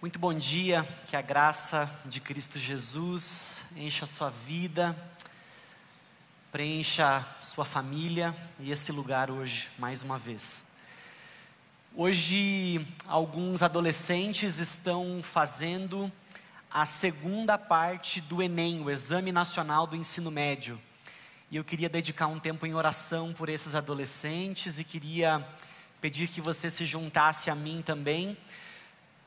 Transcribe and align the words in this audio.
Muito 0.00 0.18
bom 0.18 0.32
dia, 0.32 0.82
que 1.08 1.14
a 1.14 1.20
graça 1.20 1.86
de 2.06 2.22
Cristo 2.22 2.58
Jesus 2.58 3.56
encha 3.76 4.06
a 4.06 4.08
sua 4.08 4.30
vida, 4.30 4.96
preencha 6.50 7.22
sua 7.42 7.66
família 7.66 8.34
e 8.58 8.72
esse 8.72 8.90
lugar 8.92 9.30
hoje, 9.30 9.68
mais 9.78 10.02
uma 10.02 10.16
vez. 10.18 10.64
Hoje, 11.94 12.80
alguns 13.06 13.60
adolescentes 13.60 14.56
estão 14.56 15.20
fazendo 15.22 16.10
a 16.70 16.86
segunda 16.86 17.58
parte 17.58 18.22
do 18.22 18.42
Enem, 18.42 18.82
o 18.82 18.90
Exame 18.90 19.32
Nacional 19.32 19.86
do 19.86 19.96
Ensino 19.96 20.30
Médio. 20.30 20.80
E 21.50 21.56
eu 21.56 21.64
queria 21.64 21.90
dedicar 21.90 22.26
um 22.26 22.40
tempo 22.40 22.64
em 22.64 22.72
oração 22.72 23.34
por 23.34 23.50
esses 23.50 23.74
adolescentes 23.74 24.78
e 24.78 24.84
queria 24.84 25.46
pedir 26.00 26.28
que 26.28 26.40
você 26.40 26.70
se 26.70 26.86
juntasse 26.86 27.50
a 27.50 27.54
mim 27.54 27.82
também 27.84 28.34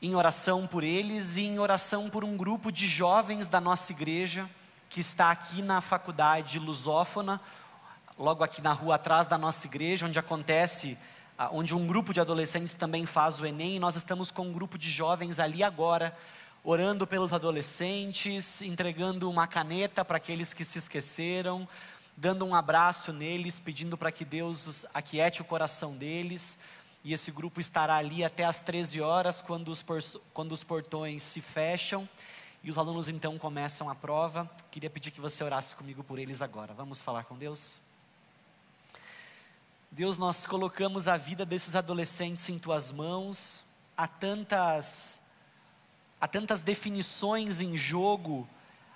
em 0.04 0.14
oração 0.14 0.66
por 0.66 0.84
eles 0.84 1.38
e 1.38 1.44
em 1.44 1.58
oração 1.58 2.10
por 2.10 2.24
um 2.24 2.36
grupo 2.36 2.70
de 2.70 2.86
jovens 2.86 3.46
da 3.46 3.58
nossa 3.58 3.90
igreja 3.90 4.46
que 4.90 5.00
está 5.00 5.30
aqui 5.30 5.62
na 5.62 5.80
faculdade 5.80 6.58
lusófona, 6.58 7.40
logo 8.18 8.44
aqui 8.44 8.60
na 8.60 8.74
rua 8.74 8.96
atrás 8.96 9.26
da 9.26 9.38
nossa 9.38 9.66
igreja, 9.66 10.04
onde 10.04 10.18
acontece, 10.18 10.98
ah, 11.38 11.48
onde 11.50 11.74
um 11.74 11.86
grupo 11.86 12.12
de 12.12 12.20
adolescentes 12.20 12.74
também 12.74 13.06
faz 13.06 13.40
o 13.40 13.46
Enem, 13.46 13.76
e 13.76 13.78
nós 13.78 13.96
estamos 13.96 14.30
com 14.30 14.42
um 14.42 14.52
grupo 14.52 14.76
de 14.76 14.90
jovens 14.90 15.38
ali 15.38 15.64
agora, 15.64 16.14
orando 16.62 17.06
pelos 17.06 17.32
adolescentes, 17.32 18.60
entregando 18.60 19.30
uma 19.30 19.46
caneta 19.46 20.04
para 20.04 20.18
aqueles 20.18 20.52
que 20.52 20.64
se 20.64 20.76
esqueceram, 20.76 21.66
dando 22.14 22.44
um 22.44 22.54
abraço 22.54 23.10
neles, 23.10 23.58
pedindo 23.58 23.96
para 23.96 24.12
que 24.12 24.26
Deus 24.26 24.84
aquiete 24.92 25.40
o 25.40 25.46
coração 25.46 25.96
deles, 25.96 26.58
e 27.04 27.12
esse 27.12 27.30
grupo 27.30 27.60
estará 27.60 27.96
ali 27.96 28.24
até 28.24 28.44
às 28.44 28.60
13 28.60 29.02
horas, 29.02 29.42
quando 29.42 29.68
os, 29.68 29.84
quando 30.32 30.52
os 30.52 30.64
portões 30.64 31.22
se 31.22 31.42
fecham 31.42 32.08
e 32.62 32.70
os 32.70 32.78
alunos 32.78 33.10
então 33.10 33.38
começam 33.38 33.90
a 33.90 33.94
prova. 33.94 34.50
Queria 34.70 34.88
pedir 34.88 35.10
que 35.10 35.20
você 35.20 35.44
orasse 35.44 35.74
comigo 35.74 36.02
por 36.02 36.18
eles 36.18 36.40
agora. 36.40 36.72
Vamos 36.72 37.02
falar 37.02 37.24
com 37.24 37.36
Deus? 37.36 37.78
Deus, 39.90 40.16
nós 40.16 40.46
colocamos 40.46 41.06
a 41.06 41.18
vida 41.18 41.44
desses 41.44 41.76
adolescentes 41.76 42.48
em 42.48 42.58
tuas 42.58 42.90
mãos. 42.90 43.62
Há 43.94 44.08
tantas, 44.08 45.20
há 46.18 46.26
tantas 46.26 46.62
definições 46.62 47.60
em 47.60 47.76
jogo 47.76 48.48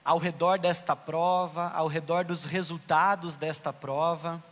ao 0.03 0.17
redor 0.17 0.59
desta 0.59 0.97
prova, 0.97 1.69
ao 1.75 1.89
redor 1.89 2.25
dos 2.25 2.45
resultados 2.45 3.37
desta 3.37 3.71
prova, 3.71 4.43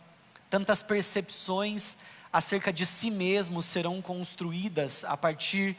tantas 0.47 0.83
percepções 0.83 1.97
acerca 2.31 2.71
de 2.71 2.85
si 2.85 3.09
mesmo 3.09 3.61
serão 3.61 4.01
construídas 4.01 5.03
a 5.05 5.15
partir 5.15 5.75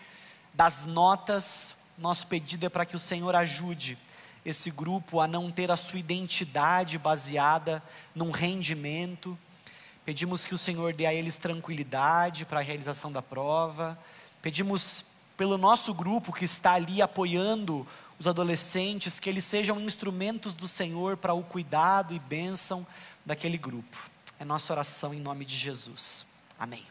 das 0.55 0.87
notas. 0.87 1.75
Nosso 1.97 2.27
pedido 2.27 2.67
é 2.67 2.69
para 2.69 2.87
que 2.87 2.97
o 2.97 2.99
Senhor 2.99 3.35
ajude 3.35 3.99
esse 4.45 4.71
grupo 4.71 5.21
a 5.21 5.27
não 5.27 5.51
ter 5.51 5.71
a 5.71 5.77
sua 5.77 5.99
identidade 5.99 6.99
baseada 6.99 7.83
num 8.15 8.31
rendimento. 8.31 9.39
Pedimos 10.05 10.45
que 10.45 10.55
o 10.55 10.59
Senhor 10.59 10.95
dê 10.95 11.07
a 11.07 11.13
eles 11.13 11.37
tranquilidade 11.37 12.47
para 12.47 12.61
a 12.61 12.63
realização 12.63 13.13
da 13.13 13.21
prova. 13.21 13.99
Pedimos 14.41 15.05
pelo 15.37 15.59
nosso 15.59 15.93
grupo 15.93 16.33
que 16.33 16.45
está 16.45 16.73
ali 16.73 17.03
apoiando 17.03 17.87
os 18.19 18.27
adolescentes, 18.27 19.21
que 19.21 19.29
eles 19.29 19.45
sejam 19.45 19.81
instrumentos 19.81 20.55
do 20.55 20.67
Senhor 20.67 21.17
para 21.17 21.35
o 21.35 21.45
cuidado 21.45 22.15
e 22.15 22.19
bênção 22.19 22.87
daquele 23.25 23.59
grupo. 23.59 24.11
É 24.41 24.45
nossa 24.45 24.73
oração 24.73 25.13
em 25.13 25.21
nome 25.21 25.45
de 25.45 25.55
Jesus. 25.55 26.28
Amém. 26.59 26.85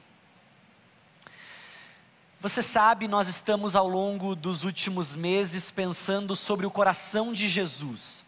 Você 2.39 2.61
sabe, 2.61 3.07
nós 3.07 3.27
estamos 3.27 3.75
ao 3.75 3.87
longo 3.87 4.35
dos 4.35 4.63
últimos 4.63 5.15
meses 5.15 5.71
pensando 5.71 6.35
sobre 6.35 6.65
o 6.65 6.71
coração 6.71 7.33
de 7.33 7.47
Jesus. 7.47 8.23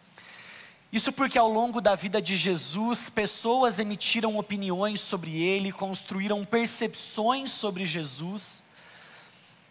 Isso 0.92 1.12
porque 1.12 1.38
ao 1.38 1.48
longo 1.48 1.80
da 1.80 1.94
vida 1.94 2.20
de 2.20 2.36
Jesus, 2.36 3.08
pessoas 3.08 3.78
emitiram 3.78 4.36
opiniões 4.36 5.00
sobre 5.00 5.40
ele, 5.40 5.70
construíram 5.70 6.44
percepções 6.44 7.52
sobre 7.52 7.86
Jesus. 7.86 8.64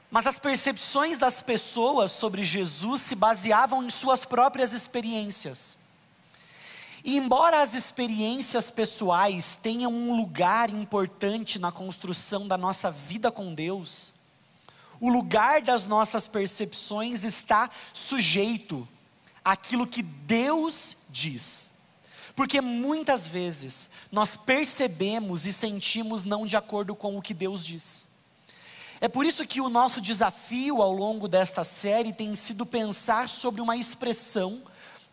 Mas 0.10 0.26
as 0.26 0.40
percepções 0.40 1.18
das 1.18 1.42
pessoas 1.42 2.12
sobre 2.12 2.44
Jesus 2.44 3.02
se 3.02 3.16
baseavam 3.16 3.84
em 3.84 3.90
suas 3.90 4.24
próprias 4.24 4.72
experiências. 4.72 5.79
E 7.04 7.16
embora 7.18 7.62
as 7.62 7.74
experiências 7.74 8.70
pessoais 8.70 9.56
tenham 9.56 9.92
um 9.92 10.16
lugar 10.16 10.70
importante 10.70 11.58
na 11.58 11.72
construção 11.72 12.48
da 12.48 12.58
nossa 12.58 12.92
vida 12.92 13.32
com 13.32 13.54
Deus, 13.54 14.14
o 15.00 15.10
lugar 15.10 15.62
das 15.62 15.86
nossas 15.86 16.28
percepções 16.28 17.24
está 17.24 17.70
sujeito 17.94 18.88
àquilo 19.44 19.88
que 19.88 20.02
Deus 20.02 20.98
diz. 21.10 21.72
Porque 22.36 22.62
muitas 22.62 23.28
vezes 23.28 23.90
nós 24.12 24.36
percebemos 24.36 25.46
e 25.46 25.54
sentimos 25.54 26.24
não 26.24 26.46
de 26.46 26.58
acordo 26.58 26.96
com 26.96 27.18
o 27.18 27.22
que 27.22 27.34
Deus 27.34 27.66
diz. 27.66 28.06
É 29.02 29.08
por 29.08 29.26
isso 29.26 29.48
que 29.48 29.62
o 29.62 29.70
nosso 29.70 30.02
desafio 30.02 30.82
ao 30.82 30.92
longo 30.92 31.28
desta 31.28 31.64
série 31.64 32.12
tem 32.12 32.36
sido 32.36 32.66
pensar 32.66 33.30
sobre 33.30 33.62
uma 33.62 33.78
expressão 33.78 34.62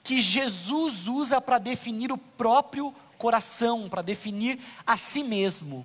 que 0.06 0.21
Jesus 0.21 1.09
usa 1.09 1.41
para 1.41 1.59
definir 1.59 2.12
o 2.12 2.17
próprio 2.17 2.94
coração, 3.19 3.89
para 3.89 4.03
definir 4.03 4.61
a 4.87 4.97
si 4.97 5.25
mesmo. 5.25 5.84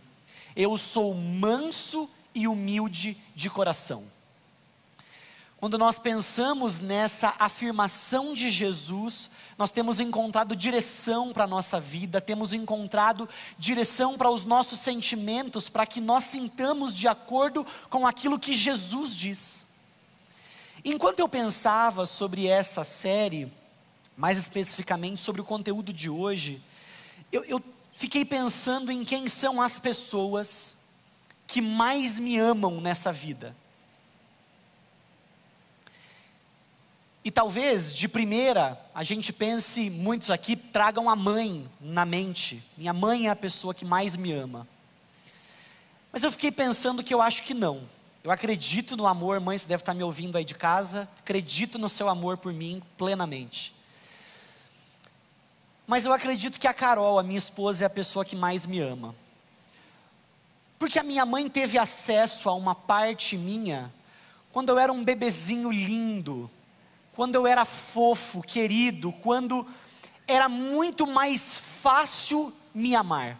Eu 0.55 0.77
sou 0.77 1.15
manso 1.15 2.07
e 2.35 2.47
humilde 2.47 3.17
de 3.33 3.49
coração. 3.49 4.05
Quando 5.57 5.75
nós 5.75 5.97
pensamos 5.97 6.79
nessa 6.79 7.33
afirmação 7.39 8.35
de 8.35 8.51
Jesus, 8.51 9.27
nós 9.57 9.71
temos 9.71 9.99
encontrado 9.99 10.55
direção 10.55 11.33
para 11.33 11.45
a 11.45 11.47
nossa 11.47 11.79
vida, 11.79 12.21
temos 12.21 12.53
encontrado 12.53 13.27
direção 13.57 14.19
para 14.19 14.29
os 14.29 14.45
nossos 14.45 14.81
sentimentos, 14.81 15.67
para 15.67 15.87
que 15.87 15.99
nós 15.99 16.25
sintamos 16.25 16.95
de 16.95 17.07
acordo 17.07 17.65
com 17.89 18.05
aquilo 18.05 18.37
que 18.37 18.53
Jesus 18.53 19.15
diz. 19.15 19.65
Enquanto 20.85 21.21
eu 21.21 21.27
pensava 21.27 22.05
sobre 22.05 22.45
essa 22.45 22.83
série, 22.83 23.51
mais 24.15 24.37
especificamente 24.37 25.19
sobre 25.19 25.41
o 25.41 25.45
conteúdo 25.45 25.91
de 25.93 26.09
hoje, 26.09 26.61
eu, 27.31 27.43
eu 27.45 27.63
fiquei 27.93 28.25
pensando 28.25 28.91
em 28.91 29.03
quem 29.03 29.27
são 29.27 29.61
as 29.61 29.79
pessoas 29.79 30.75
que 31.47 31.61
mais 31.61 32.19
me 32.19 32.37
amam 32.37 32.79
nessa 32.79 33.11
vida. 33.11 33.55
E 37.23 37.29
talvez, 37.29 37.93
de 37.93 38.07
primeira, 38.07 38.79
a 38.95 39.03
gente 39.03 39.31
pense, 39.31 39.89
muitos 39.91 40.31
aqui 40.31 40.55
tragam 40.55 41.07
a 41.07 41.15
mãe 41.15 41.69
na 41.79 42.03
mente. 42.03 42.63
Minha 42.75 42.93
mãe 42.93 43.27
é 43.27 43.29
a 43.29 43.35
pessoa 43.35 43.75
que 43.75 43.85
mais 43.85 44.17
me 44.17 44.31
ama. 44.31 44.67
Mas 46.11 46.23
eu 46.23 46.31
fiquei 46.31 46.51
pensando 46.51 47.03
que 47.03 47.13
eu 47.13 47.21
acho 47.21 47.43
que 47.43 47.53
não. 47.53 47.83
Eu 48.23 48.31
acredito 48.31 48.97
no 48.97 49.05
amor, 49.05 49.39
mãe, 49.39 49.57
você 49.57 49.67
deve 49.67 49.81
estar 49.81 49.93
me 49.93 50.03
ouvindo 50.03 50.35
aí 50.35 50.43
de 50.43 50.55
casa. 50.55 51.07
Acredito 51.19 51.77
no 51.77 51.89
seu 51.89 52.09
amor 52.09 52.37
por 52.37 52.51
mim 52.51 52.81
plenamente. 52.97 53.73
Mas 55.91 56.05
eu 56.05 56.13
acredito 56.13 56.57
que 56.57 56.69
a 56.69 56.73
Carol, 56.73 57.19
a 57.19 57.23
minha 57.23 57.37
esposa, 57.37 57.83
é 57.83 57.87
a 57.87 57.89
pessoa 57.89 58.23
que 58.23 58.33
mais 58.33 58.65
me 58.65 58.79
ama. 58.79 59.13
Porque 60.79 60.97
a 60.97 61.03
minha 61.03 61.25
mãe 61.25 61.49
teve 61.49 61.77
acesso 61.77 62.47
a 62.47 62.53
uma 62.53 62.73
parte 62.73 63.35
minha 63.35 63.91
quando 64.53 64.69
eu 64.69 64.79
era 64.79 64.93
um 64.93 65.03
bebezinho 65.03 65.69
lindo, 65.69 66.49
quando 67.13 67.35
eu 67.35 67.45
era 67.45 67.65
fofo, 67.65 68.41
querido, 68.41 69.11
quando 69.11 69.67
era 70.25 70.47
muito 70.47 71.05
mais 71.05 71.61
fácil 71.81 72.53
me 72.73 72.95
amar. 72.95 73.37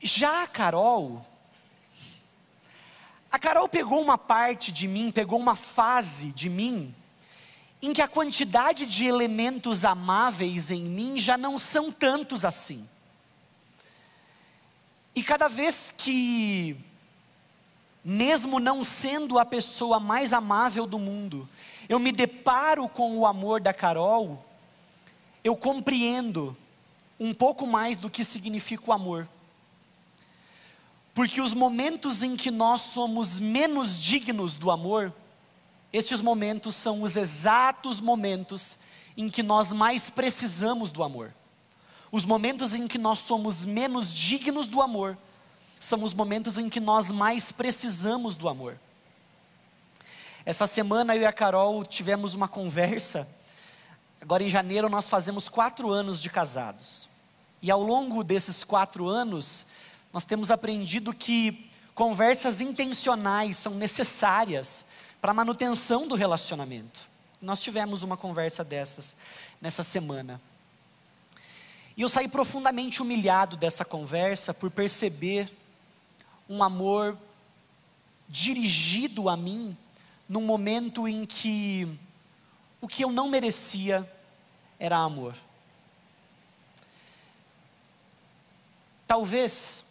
Já 0.00 0.44
a 0.44 0.46
Carol, 0.46 1.26
a 3.30 3.38
Carol 3.38 3.68
pegou 3.68 4.00
uma 4.00 4.16
parte 4.16 4.72
de 4.72 4.88
mim, 4.88 5.10
pegou 5.10 5.38
uma 5.38 5.54
fase 5.54 6.32
de 6.32 6.48
mim, 6.48 6.94
em 7.80 7.92
que 7.92 8.02
a 8.02 8.08
quantidade 8.08 8.86
de 8.86 9.06
elementos 9.06 9.84
amáveis 9.84 10.70
em 10.70 10.82
mim 10.82 11.18
já 11.18 11.36
não 11.36 11.58
são 11.58 11.92
tantos 11.92 12.44
assim. 12.44 12.88
E 15.14 15.22
cada 15.22 15.48
vez 15.48 15.92
que, 15.96 16.76
mesmo 18.04 18.58
não 18.58 18.82
sendo 18.82 19.38
a 19.38 19.44
pessoa 19.44 19.98
mais 19.98 20.32
amável 20.32 20.86
do 20.86 20.98
mundo, 20.98 21.48
eu 21.88 21.98
me 21.98 22.12
deparo 22.12 22.88
com 22.88 23.16
o 23.16 23.26
amor 23.26 23.60
da 23.60 23.72
Carol, 23.72 24.44
eu 25.44 25.56
compreendo 25.56 26.56
um 27.18 27.32
pouco 27.32 27.66
mais 27.66 27.96
do 27.96 28.10
que 28.10 28.24
significa 28.24 28.90
o 28.90 28.92
amor. 28.92 29.28
Porque 31.14 31.40
os 31.40 31.54
momentos 31.54 32.22
em 32.22 32.36
que 32.36 32.50
nós 32.50 32.82
somos 32.82 33.40
menos 33.40 33.98
dignos 33.98 34.54
do 34.54 34.70
amor, 34.70 35.14
estes 35.96 36.20
momentos 36.20 36.74
são 36.74 37.02
os 37.02 37.16
exatos 37.16 38.00
momentos 38.00 38.76
em 39.16 39.28
que 39.28 39.42
nós 39.42 39.72
mais 39.72 40.10
precisamos 40.10 40.90
do 40.90 41.02
amor. 41.02 41.34
Os 42.12 42.24
momentos 42.24 42.74
em 42.74 42.86
que 42.86 42.98
nós 42.98 43.18
somos 43.20 43.64
menos 43.64 44.12
dignos 44.12 44.68
do 44.68 44.82
amor 44.82 45.16
são 45.80 46.02
os 46.02 46.12
momentos 46.12 46.58
em 46.58 46.68
que 46.68 46.80
nós 46.80 47.10
mais 47.10 47.50
precisamos 47.50 48.34
do 48.34 48.48
amor. 48.48 48.78
Essa 50.44 50.66
semana 50.66 51.16
eu 51.16 51.22
e 51.22 51.26
a 51.26 51.32
Carol 51.32 51.84
tivemos 51.84 52.34
uma 52.34 52.46
conversa. 52.46 53.26
Agora 54.20 54.42
em 54.42 54.50
janeiro 54.50 54.88
nós 54.88 55.08
fazemos 55.08 55.48
quatro 55.48 55.90
anos 55.90 56.20
de 56.20 56.28
casados. 56.28 57.08
E 57.62 57.70
ao 57.70 57.82
longo 57.82 58.22
desses 58.22 58.62
quatro 58.62 59.08
anos, 59.08 59.66
nós 60.12 60.24
temos 60.24 60.50
aprendido 60.50 61.12
que 61.12 61.70
conversas 61.94 62.60
intencionais 62.60 63.56
são 63.56 63.74
necessárias 63.74 64.84
para 65.20 65.30
a 65.30 65.34
manutenção 65.34 66.06
do 66.06 66.14
relacionamento. 66.14 67.08
Nós 67.40 67.60
tivemos 67.60 68.02
uma 68.02 68.16
conversa 68.16 68.64
dessas 68.64 69.16
nessa 69.60 69.82
semana. 69.82 70.40
E 71.96 72.02
eu 72.02 72.08
saí 72.08 72.28
profundamente 72.28 73.00
humilhado 73.00 73.56
dessa 73.56 73.84
conversa 73.84 74.52
por 74.52 74.70
perceber 74.70 75.50
um 76.48 76.62
amor 76.62 77.16
dirigido 78.28 79.28
a 79.28 79.36
mim 79.36 79.76
num 80.28 80.42
momento 80.42 81.08
em 81.08 81.24
que 81.24 81.88
o 82.80 82.88
que 82.88 83.02
eu 83.02 83.10
não 83.10 83.28
merecia 83.28 84.08
era 84.78 84.98
amor. 84.98 85.34
Talvez, 89.06 89.84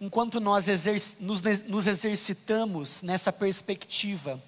enquanto 0.00 0.40
nós 0.40 0.68
exerc 0.68 1.16
nos, 1.20 1.40
nos 1.66 1.86
exercitamos 1.86 3.00
nessa 3.00 3.32
perspectiva 3.32 4.42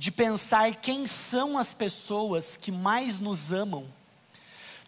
de 0.00 0.10
pensar 0.10 0.76
quem 0.76 1.04
são 1.04 1.58
as 1.58 1.74
pessoas 1.74 2.56
que 2.56 2.72
mais 2.72 3.20
nos 3.20 3.52
amam, 3.52 3.84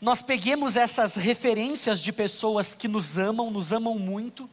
nós 0.00 0.22
peguemos 0.22 0.74
essas 0.74 1.16
referências 1.16 2.00
de 2.00 2.10
pessoas 2.10 2.74
que 2.74 2.88
nos 2.88 3.18
amam, 3.18 3.50
nos 3.50 3.72
amam 3.72 3.98
muito, 3.98 4.48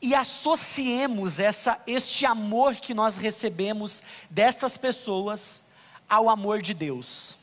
e 0.00 0.14
associemos 0.14 1.38
essa, 1.38 1.78
este 1.86 2.24
amor 2.24 2.76
que 2.76 2.94
nós 2.94 3.18
recebemos 3.18 4.02
destas 4.30 4.78
pessoas 4.78 5.64
ao 6.08 6.30
amor 6.30 6.62
de 6.62 6.72
Deus. 6.72 7.36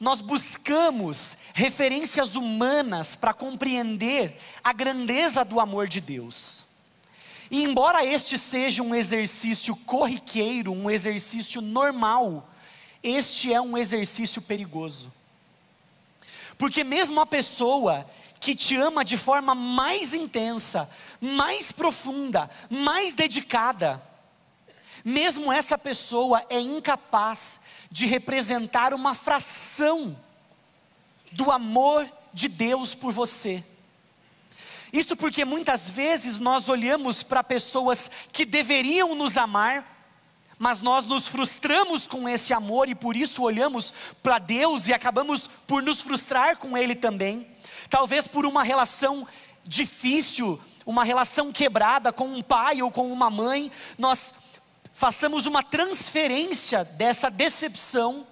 Nós 0.00 0.20
buscamos 0.20 1.36
referências 1.54 2.34
humanas 2.34 3.14
para 3.14 3.32
compreender 3.32 4.36
a 4.64 4.72
grandeza 4.72 5.44
do 5.44 5.60
amor 5.60 5.86
de 5.86 6.00
Deus. 6.00 6.66
E 7.50 7.62
embora 7.62 8.04
este 8.04 8.36
seja 8.36 8.82
um 8.82 8.94
exercício 8.94 9.74
corriqueiro, 9.74 10.72
um 10.72 10.90
exercício 10.90 11.60
normal, 11.60 12.48
este 13.02 13.52
é 13.52 13.60
um 13.60 13.76
exercício 13.76 14.42
perigoso. 14.42 15.12
Porque 16.58 16.84
mesmo 16.84 17.20
a 17.20 17.26
pessoa 17.26 18.08
que 18.40 18.54
te 18.54 18.76
ama 18.76 19.04
de 19.04 19.16
forma 19.16 19.54
mais 19.54 20.14
intensa, 20.14 20.88
mais 21.20 21.72
profunda, 21.72 22.50
mais 22.68 23.12
dedicada, 23.12 24.02
mesmo 25.04 25.52
essa 25.52 25.78
pessoa 25.78 26.44
é 26.50 26.60
incapaz 26.60 27.60
de 27.90 28.06
representar 28.06 28.92
uma 28.92 29.14
fração 29.14 30.16
do 31.32 31.50
amor 31.50 32.08
de 32.32 32.48
Deus 32.48 32.94
por 32.94 33.12
você. 33.12 33.64
Isso 34.92 35.16
porque 35.16 35.44
muitas 35.44 35.88
vezes 35.88 36.38
nós 36.38 36.68
olhamos 36.68 37.22
para 37.22 37.44
pessoas 37.44 38.10
que 38.32 38.44
deveriam 38.44 39.14
nos 39.14 39.36
amar, 39.36 39.96
mas 40.58 40.80
nós 40.80 41.06
nos 41.06 41.28
frustramos 41.28 42.06
com 42.06 42.28
esse 42.28 42.52
amor 42.52 42.88
e 42.88 42.94
por 42.94 43.16
isso 43.16 43.42
olhamos 43.42 43.92
para 44.22 44.38
Deus 44.38 44.88
e 44.88 44.92
acabamos 44.92 45.48
por 45.66 45.82
nos 45.82 46.00
frustrar 46.00 46.56
com 46.56 46.76
Ele 46.76 46.94
também. 46.94 47.46
Talvez 47.88 48.26
por 48.26 48.44
uma 48.44 48.62
relação 48.62 49.26
difícil, 49.64 50.60
uma 50.84 51.04
relação 51.04 51.52
quebrada 51.52 52.12
com 52.12 52.26
um 52.26 52.42
pai 52.42 52.82
ou 52.82 52.90
com 52.90 53.12
uma 53.12 53.30
mãe, 53.30 53.70
nós 53.96 54.32
façamos 54.92 55.46
uma 55.46 55.62
transferência 55.62 56.84
dessa 56.84 57.30
decepção 57.30 58.26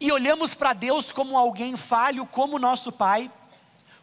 e 0.00 0.10
olhamos 0.10 0.54
para 0.54 0.72
Deus 0.72 1.12
como 1.12 1.36
alguém 1.36 1.76
falho, 1.76 2.24
como 2.26 2.58
nosso 2.58 2.90
pai, 2.90 3.30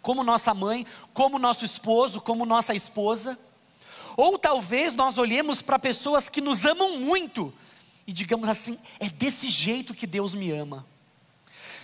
como 0.06 0.24
nossa 0.24 0.54
mãe, 0.54 0.86
como 1.16 1.40
nosso 1.40 1.66
esposo, 1.66 2.22
como 2.22 2.46
nossa 2.46 2.76
esposa. 2.76 3.40
Ou 4.16 4.38
talvez 4.38 4.94
nós 4.94 5.18
olhemos 5.18 5.64
para 5.64 5.80
pessoas 5.80 6.30
que 6.30 6.40
nos 6.40 6.64
amam 6.64 7.00
muito 7.00 7.52
e 8.06 8.14
digamos 8.14 8.48
assim: 8.48 8.78
é 9.00 9.10
desse 9.10 9.50
jeito 9.50 9.96
que 9.96 10.06
Deus 10.06 10.36
me 10.36 10.52
ama. 10.52 10.86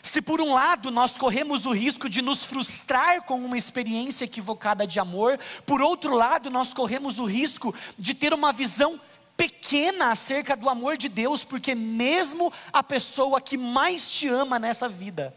Se 0.04 0.22
por 0.22 0.40
um 0.40 0.54
lado 0.54 0.92
nós 0.92 1.18
corremos 1.18 1.66
o 1.66 1.72
risco 1.72 2.08
de 2.08 2.22
nos 2.22 2.46
frustrar 2.46 3.24
com 3.24 3.44
uma 3.44 3.58
experiência 3.58 4.26
equivocada 4.26 4.86
de 4.86 5.00
amor, 5.00 5.40
por 5.66 5.82
outro 5.82 6.14
lado 6.14 6.52
nós 6.52 6.76
corremos 6.76 7.18
o 7.18 7.26
risco 7.26 7.74
de 7.98 8.14
ter 8.14 8.36
uma 8.36 8.54
visão 8.54 9.02
pequena 9.36 10.12
acerca 10.12 10.56
do 10.56 10.70
amor 10.70 10.96
de 10.96 11.10
Deus, 11.10 11.44
porque 11.44 11.74
mesmo 11.74 12.54
a 12.72 12.84
pessoa 12.84 13.42
que 13.42 13.58
mais 13.58 14.12
te 14.12 14.28
ama 14.28 14.60
nessa 14.60 14.88
vida, 14.88 15.36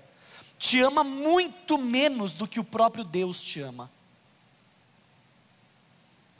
te 0.59 0.81
ama 0.81 1.05
muito 1.05 1.77
menos 1.77 2.33
do 2.33 2.47
que 2.47 2.61
o 2.61 2.65
próprio 2.65 3.05
Deus 3.05 3.43
te 3.43 3.61
ama. 3.61 3.91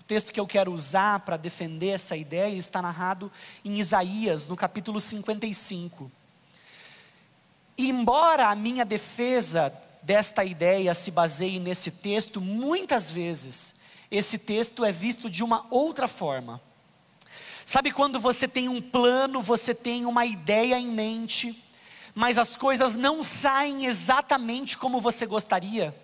O 0.01 0.03
texto 0.03 0.33
que 0.33 0.41
eu 0.41 0.47
quero 0.47 0.73
usar 0.73 1.21
para 1.21 1.37
defender 1.37 1.89
essa 1.89 2.17
ideia 2.17 2.55
está 2.55 2.83
narrado 2.83 3.33
em 3.65 3.79
Isaías, 3.79 4.47
no 4.47 4.55
capítulo 4.55 5.01
55. 5.01 6.11
E 7.77 7.89
embora 7.89 8.49
a 8.49 8.55
minha 8.55 8.85
defesa 8.85 9.73
desta 10.03 10.45
ideia 10.45 10.93
se 10.95 11.11
baseie 11.11 11.59
nesse 11.59 11.91
texto, 11.91 12.41
muitas 12.41 13.11
vezes 13.11 13.75
esse 14.11 14.39
texto 14.39 14.85
é 14.85 14.93
visto 14.93 15.31
de 15.31 15.43
uma 15.43 15.67
outra 15.71 16.07
forma. 16.07 16.61
Sabe 17.65 17.91
quando 17.91 18.21
você 18.21 18.47
tem 18.47 18.69
um 18.69 18.81
plano, 18.81 19.41
você 19.41 19.75
tem 19.75 20.05
uma 20.05 20.27
ideia 20.27 20.79
em 20.79 20.89
mente, 20.89 21.65
mas 22.15 22.39
as 22.39 22.57
coisas 22.57 22.95
não 22.95 23.23
saem 23.23 23.87
exatamente 23.87 24.79
como 24.79 25.01
você 25.01 25.27
gostaria? 25.27 25.95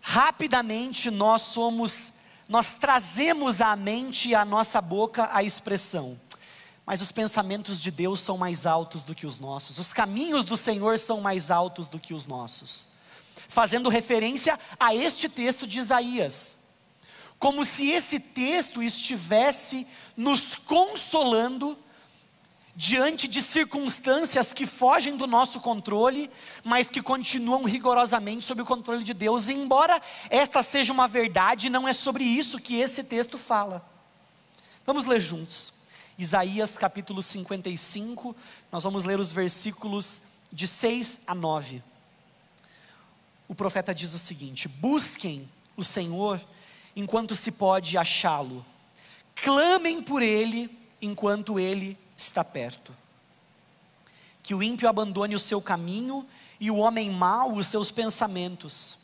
Rapidamente 0.00 1.10
nós 1.10 1.42
somos, 1.42 2.14
nós 2.48 2.74
trazemos 2.74 3.60
à 3.60 3.74
mente 3.74 4.30
e 4.30 4.34
à 4.34 4.44
nossa 4.44 4.80
boca 4.80 5.28
a 5.32 5.42
expressão: 5.42 6.18
mas 6.86 7.00
os 7.00 7.10
pensamentos 7.10 7.80
de 7.80 7.90
Deus 7.90 8.20
são 8.20 8.38
mais 8.38 8.66
altos 8.66 9.02
do 9.02 9.14
que 9.14 9.26
os 9.26 9.38
nossos, 9.38 9.78
os 9.78 9.92
caminhos 9.92 10.44
do 10.44 10.56
Senhor 10.56 10.98
são 10.98 11.20
mais 11.20 11.50
altos 11.50 11.86
do 11.86 11.98
que 11.98 12.14
os 12.14 12.26
nossos. 12.26 12.86
Fazendo 13.48 13.88
referência 13.88 14.58
a 14.78 14.94
este 14.94 15.28
texto 15.28 15.66
de 15.66 15.78
Isaías 15.78 16.58
como 17.38 17.64
se 17.64 17.88
esse 17.88 18.18
texto 18.18 18.82
estivesse 18.82 19.86
nos 20.16 20.54
consolando 20.54 21.78
diante 22.78 23.26
de 23.26 23.42
circunstâncias 23.42 24.52
que 24.52 24.64
fogem 24.64 25.16
do 25.16 25.26
nosso 25.26 25.58
controle, 25.58 26.30
mas 26.62 26.88
que 26.88 27.02
continuam 27.02 27.64
rigorosamente 27.64 28.44
sob 28.44 28.62
o 28.62 28.64
controle 28.64 29.02
de 29.02 29.12
Deus. 29.12 29.48
E 29.48 29.52
embora 29.52 30.00
esta 30.30 30.62
seja 30.62 30.92
uma 30.92 31.08
verdade, 31.08 31.68
não 31.68 31.88
é 31.88 31.92
sobre 31.92 32.22
isso 32.22 32.60
que 32.60 32.76
esse 32.76 33.02
texto 33.02 33.36
fala. 33.36 33.84
Vamos 34.86 35.06
ler 35.06 35.18
juntos. 35.18 35.72
Isaías 36.16 36.78
capítulo 36.78 37.20
55, 37.20 38.36
nós 38.70 38.84
vamos 38.84 39.02
ler 39.02 39.18
os 39.18 39.32
versículos 39.32 40.22
de 40.52 40.68
6 40.68 41.22
a 41.26 41.34
9. 41.34 41.82
O 43.48 43.56
profeta 43.56 43.92
diz 43.92 44.14
o 44.14 44.18
seguinte: 44.20 44.68
Busquem 44.68 45.50
o 45.76 45.82
Senhor 45.82 46.40
enquanto 46.94 47.34
se 47.34 47.50
pode 47.50 47.98
achá-lo. 47.98 48.64
Clamem 49.34 50.00
por 50.00 50.22
ele 50.22 50.70
enquanto 51.02 51.58
ele 51.58 51.98
está 52.18 52.44
perto. 52.44 52.94
Que 54.42 54.54
o 54.54 54.62
ímpio 54.62 54.86
abandone 54.88 55.34
o 55.34 55.38
seu 55.38 55.62
caminho 55.62 56.28
e 56.60 56.70
o 56.70 56.76
homem 56.76 57.08
mau 57.08 57.54
os 57.54 57.66
seus 57.68 57.90
pensamentos. 57.90 58.98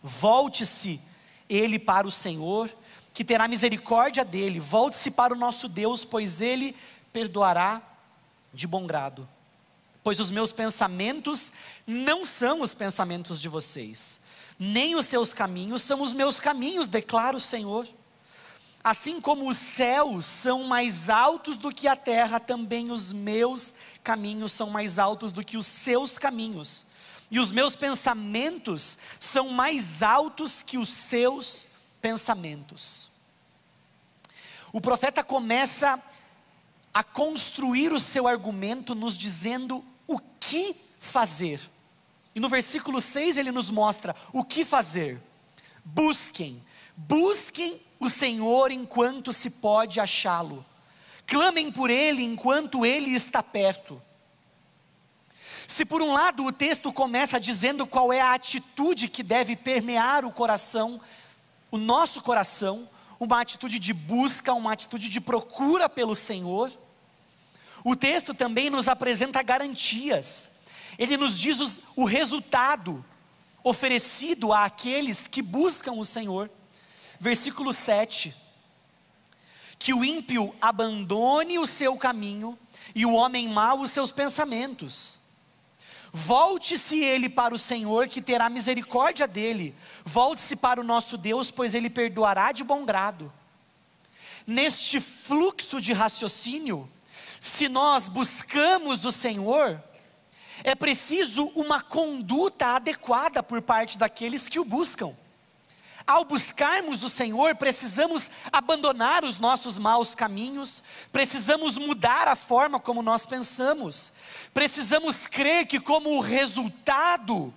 Volte-se 0.00 1.00
ele 1.48 1.78
para 1.78 2.06
o 2.06 2.10
Senhor, 2.12 2.70
que 3.12 3.24
terá 3.24 3.48
misericórdia 3.48 4.24
dele. 4.24 4.60
Volte-se 4.60 5.10
para 5.10 5.34
o 5.34 5.36
nosso 5.36 5.68
Deus, 5.68 6.04
pois 6.04 6.40
ele 6.40 6.76
perdoará 7.12 7.82
de 8.52 8.68
bom 8.68 8.86
grado. 8.86 9.28
Pois 10.02 10.20
os 10.20 10.30
meus 10.30 10.52
pensamentos 10.52 11.52
não 11.84 12.24
são 12.24 12.60
os 12.60 12.74
pensamentos 12.74 13.40
de 13.40 13.48
vocês 13.48 14.20
nem 14.58 14.94
os 14.94 15.06
seus 15.06 15.32
caminhos 15.32 15.82
são 15.82 16.00
os 16.02 16.14
meus 16.14 16.38
caminhos, 16.38 16.88
declara 16.88 17.36
o 17.36 17.40
Senhor. 17.40 17.86
Assim 18.84 19.18
como 19.18 19.48
os 19.48 19.56
céus 19.56 20.26
são 20.26 20.64
mais 20.64 21.08
altos 21.08 21.56
do 21.56 21.72
que 21.72 21.88
a 21.88 21.96
terra, 21.96 22.38
também 22.38 22.90
os 22.90 23.14
meus 23.14 23.74
caminhos 24.02 24.52
são 24.52 24.68
mais 24.68 24.98
altos 24.98 25.32
do 25.32 25.42
que 25.42 25.56
os 25.56 25.64
seus 25.64 26.18
caminhos, 26.18 26.84
e 27.30 27.40
os 27.40 27.50
meus 27.50 27.74
pensamentos 27.74 28.98
são 29.18 29.48
mais 29.48 30.02
altos 30.02 30.60
que 30.60 30.76
os 30.76 30.90
seus 30.90 31.66
pensamentos. 32.02 33.08
O 34.70 34.82
profeta 34.82 35.24
começa 35.24 35.98
a 36.92 37.02
construir 37.02 37.90
o 37.90 37.98
seu 37.98 38.28
argumento, 38.28 38.94
nos 38.94 39.16
dizendo 39.16 39.82
o 40.06 40.20
que 40.38 40.76
fazer. 41.00 41.58
E 42.34 42.40
no 42.40 42.50
versículo 42.50 43.00
6 43.00 43.38
ele 43.38 43.50
nos 43.50 43.70
mostra 43.70 44.14
o 44.30 44.44
que 44.44 44.62
fazer. 44.62 45.18
Busquem, 45.82 46.62
busquem 46.94 47.80
o 48.04 48.08
Senhor 48.08 48.70
enquanto 48.70 49.32
se 49.32 49.50
pode 49.50 49.98
achá-lo. 49.98 50.64
Clamem 51.26 51.72
por 51.72 51.90
Ele 51.90 52.22
enquanto 52.22 52.84
Ele 52.84 53.10
está 53.10 53.42
perto. 53.42 54.00
Se 55.66 55.84
por 55.84 56.02
um 56.02 56.12
lado 56.12 56.44
o 56.44 56.52
texto 56.52 56.92
começa 56.92 57.40
dizendo 57.40 57.86
qual 57.86 58.12
é 58.12 58.20
a 58.20 58.34
atitude 58.34 59.08
que 59.08 59.22
deve 59.22 59.56
permear 59.56 60.24
o 60.24 60.30
coração, 60.30 61.00
o 61.70 61.78
nosso 61.78 62.20
coração, 62.20 62.88
uma 63.18 63.40
atitude 63.40 63.78
de 63.78 63.94
busca, 63.94 64.52
uma 64.52 64.72
atitude 64.72 65.08
de 65.08 65.20
procura 65.20 65.88
pelo 65.88 66.14
Senhor. 66.14 66.70
O 67.82 67.96
texto 67.96 68.34
também 68.34 68.68
nos 68.68 68.88
apresenta 68.88 69.42
garantias, 69.42 70.50
ele 70.98 71.16
nos 71.16 71.38
diz 71.38 71.80
o 71.96 72.04
resultado 72.04 73.04
oferecido 73.62 74.52
àqueles 74.52 75.26
que 75.26 75.40
buscam 75.40 75.92
o 75.92 76.04
Senhor. 76.04 76.50
Versículo 77.18 77.72
7: 77.72 78.34
Que 79.78 79.94
o 79.94 80.04
ímpio 80.04 80.54
abandone 80.60 81.58
o 81.58 81.66
seu 81.66 81.96
caminho 81.96 82.58
e 82.94 83.04
o 83.04 83.12
homem 83.12 83.48
mau 83.48 83.80
os 83.80 83.90
seus 83.90 84.12
pensamentos. 84.12 85.20
Volte-se 86.16 87.02
ele 87.02 87.28
para 87.28 87.52
o 87.52 87.58
Senhor, 87.58 88.06
que 88.06 88.22
terá 88.22 88.48
misericórdia 88.48 89.26
dele. 89.26 89.74
Volte-se 90.04 90.54
para 90.54 90.80
o 90.80 90.84
nosso 90.84 91.18
Deus, 91.18 91.50
pois 91.50 91.74
ele 91.74 91.90
perdoará 91.90 92.52
de 92.52 92.62
bom 92.62 92.84
grado. 92.84 93.32
Neste 94.46 95.00
fluxo 95.00 95.80
de 95.80 95.92
raciocínio, 95.92 96.88
se 97.40 97.68
nós 97.68 98.08
buscamos 98.08 99.04
o 99.04 99.10
Senhor, 99.10 99.82
é 100.62 100.74
preciso 100.76 101.46
uma 101.56 101.82
conduta 101.82 102.76
adequada 102.76 103.42
por 103.42 103.60
parte 103.60 103.98
daqueles 103.98 104.48
que 104.48 104.60
o 104.60 104.64
buscam. 104.64 105.16
Ao 106.06 106.22
buscarmos 106.22 107.02
o 107.02 107.08
Senhor, 107.08 107.56
precisamos 107.56 108.30
abandonar 108.52 109.24
os 109.24 109.38
nossos 109.38 109.78
maus 109.78 110.14
caminhos, 110.14 110.82
precisamos 111.10 111.78
mudar 111.78 112.28
a 112.28 112.36
forma 112.36 112.78
como 112.78 113.02
nós 113.02 113.24
pensamos, 113.24 114.12
precisamos 114.52 115.26
crer 115.26 115.66
que, 115.66 115.80
como 115.80 116.20
resultado, 116.20 117.54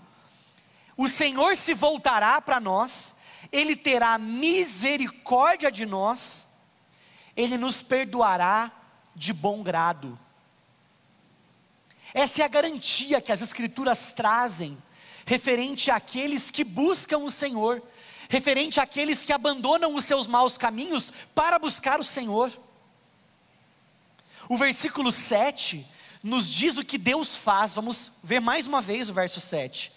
o 0.96 1.10
Senhor 1.10 1.58
se 1.58 1.74
voltará 1.74 2.42
para 2.42 2.58
nós, 2.58 3.16
Ele 3.52 3.76
terá 3.76 4.18
misericórdia 4.18 5.70
de 5.70 5.86
nós, 5.86 6.48
Ele 7.36 7.58
nos 7.58 7.82
perdoará 7.82 8.72
de 9.14 9.34
bom 9.34 9.62
grado. 9.62 10.18
Essa 12.14 12.44
é 12.44 12.46
a 12.46 12.50
garantia 12.50 13.20
que 13.20 13.34
as 13.34 13.42
Escrituras 13.42 14.14
trazem, 14.14 14.78
referente 15.26 15.92
àqueles 15.92 16.50
que 16.50 16.64
buscam 16.64 17.18
o 17.18 17.30
Senhor 17.30 17.84
referente 18.30 18.80
àqueles 18.80 19.24
que 19.24 19.34
abandonam 19.34 19.96
os 19.96 20.06
seus 20.06 20.28
maus 20.28 20.58
caminhos 20.58 21.12
para 21.34 21.58
buscar 21.58 22.00
o 22.00 22.04
Senhor. 22.04 22.52
O 24.50 24.58
versículo 24.58 25.12
7 25.12 25.86
nos 26.24 26.48
diz 26.48 26.78
o 26.78 26.86
que 26.86 26.98
Deus 26.98 27.36
faz, 27.36 27.74
vamos 27.74 28.12
ver 28.24 28.40
mais 28.40 28.68
uma 28.68 28.82
vez 28.82 29.10
o 29.10 29.14
verso 29.14 29.40
7. 29.40 29.92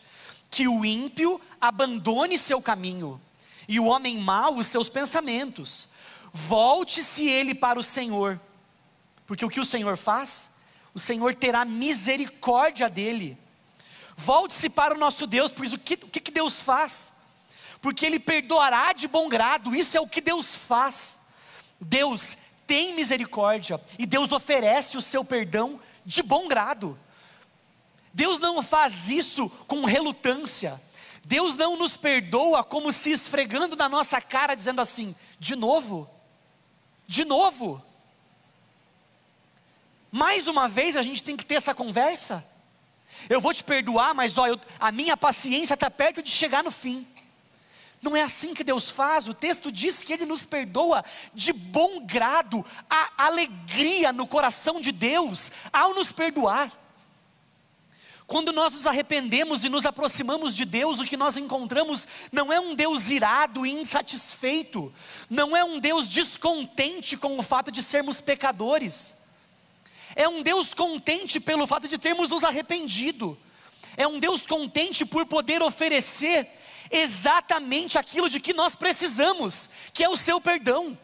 Que 0.50 0.68
o 0.68 0.84
ímpio 0.84 1.40
abandone 1.60 2.36
seu 2.36 2.60
caminho, 2.60 3.20
e 3.68 3.78
o 3.78 3.84
homem 3.84 4.18
mau 4.18 4.56
os 4.56 4.66
seus 4.66 4.88
pensamentos. 4.88 5.88
Volte-se 6.32 7.28
ele 7.28 7.54
para 7.54 7.78
o 7.78 7.82
Senhor, 7.82 8.40
porque 9.26 9.44
o 9.44 9.48
que 9.48 9.60
o 9.60 9.64
Senhor 9.64 9.96
faz? 9.96 10.52
O 10.92 10.98
Senhor 10.98 11.34
terá 11.34 11.64
misericórdia 11.64 12.88
dele. 12.88 13.38
Volte-se 14.16 14.68
para 14.68 14.94
o 14.94 14.98
nosso 14.98 15.26
Deus, 15.26 15.52
pois 15.52 15.72
o 15.72 15.78
que, 15.78 15.94
o 15.94 16.08
que 16.08 16.30
Deus 16.30 16.60
faz? 16.60 17.12
Porque 17.80 18.04
Ele 18.04 18.18
perdoará 18.18 18.92
de 18.92 19.08
bom 19.08 19.28
grado, 19.28 19.74
isso 19.74 19.96
é 19.96 20.00
o 20.00 20.08
que 20.08 20.20
Deus 20.20 20.54
faz. 20.54 21.20
Deus 21.80 22.36
tem 22.66 22.94
misericórdia 22.94 23.80
e 23.98 24.06
Deus 24.06 24.32
oferece 24.32 24.96
o 24.96 25.00
seu 25.00 25.24
perdão 25.24 25.80
de 26.04 26.22
bom 26.22 26.46
grado. 26.46 26.98
Deus 28.12 28.38
não 28.38 28.62
faz 28.62 29.08
isso 29.08 29.48
com 29.66 29.84
relutância. 29.84 30.80
Deus 31.24 31.54
não 31.54 31.76
nos 31.76 31.96
perdoa 31.96 32.64
como 32.64 32.92
se 32.92 33.10
esfregando 33.10 33.76
na 33.76 33.88
nossa 33.88 34.20
cara, 34.20 34.54
dizendo 34.54 34.80
assim: 34.80 35.14
de 35.38 35.54
novo, 35.54 36.08
de 37.06 37.24
novo. 37.24 37.82
Mais 40.10 40.48
uma 40.48 40.68
vez 40.68 40.96
a 40.96 41.02
gente 41.02 41.22
tem 41.22 41.36
que 41.36 41.44
ter 41.44 41.54
essa 41.54 41.74
conversa. 41.74 42.44
Eu 43.28 43.40
vou 43.40 43.52
te 43.52 43.62
perdoar, 43.62 44.14
mas 44.14 44.36
eu, 44.36 44.58
a 44.78 44.90
minha 44.90 45.16
paciência 45.16 45.74
está 45.74 45.90
perto 45.90 46.22
de 46.22 46.30
chegar 46.30 46.64
no 46.64 46.70
fim. 46.70 47.06
Não 48.02 48.16
é 48.16 48.22
assim 48.22 48.54
que 48.54 48.64
Deus 48.64 48.90
faz, 48.90 49.28
o 49.28 49.34
texto 49.34 49.70
diz 49.70 50.02
que 50.02 50.12
Ele 50.12 50.24
nos 50.24 50.46
perdoa 50.46 51.04
de 51.34 51.52
bom 51.52 52.00
grado, 52.00 52.64
a 52.88 53.26
alegria 53.26 54.12
no 54.12 54.26
coração 54.26 54.80
de 54.80 54.90
Deus 54.90 55.52
ao 55.70 55.94
nos 55.94 56.10
perdoar. 56.10 56.72
Quando 58.26 58.52
nós 58.52 58.72
nos 58.72 58.86
arrependemos 58.86 59.64
e 59.64 59.68
nos 59.68 59.84
aproximamos 59.84 60.54
de 60.54 60.64
Deus, 60.64 61.00
o 61.00 61.04
que 61.04 61.16
nós 61.16 61.36
encontramos 61.36 62.06
não 62.30 62.52
é 62.52 62.60
um 62.60 62.76
Deus 62.76 63.10
irado 63.10 63.66
e 63.66 63.72
insatisfeito, 63.72 64.90
não 65.28 65.54
é 65.54 65.64
um 65.64 65.80
Deus 65.80 66.08
descontente 66.08 67.16
com 67.16 67.36
o 67.36 67.42
fato 67.42 67.72
de 67.72 67.82
sermos 67.82 68.20
pecadores, 68.20 69.16
é 70.14 70.28
um 70.28 70.42
Deus 70.42 70.72
contente 70.72 71.40
pelo 71.40 71.66
fato 71.66 71.88
de 71.88 71.98
termos 71.98 72.30
nos 72.30 72.44
arrependido, 72.44 73.36
é 73.96 74.06
um 74.06 74.20
Deus 74.20 74.46
contente 74.46 75.04
por 75.04 75.26
poder 75.26 75.60
oferecer 75.60 76.59
exatamente 76.90 77.98
aquilo 77.98 78.28
de 78.28 78.40
que 78.40 78.52
nós 78.52 78.74
precisamos, 78.74 79.68
que 79.92 80.04
é 80.04 80.08
o 80.08 80.16
seu 80.16 80.40
perdão. 80.40 80.96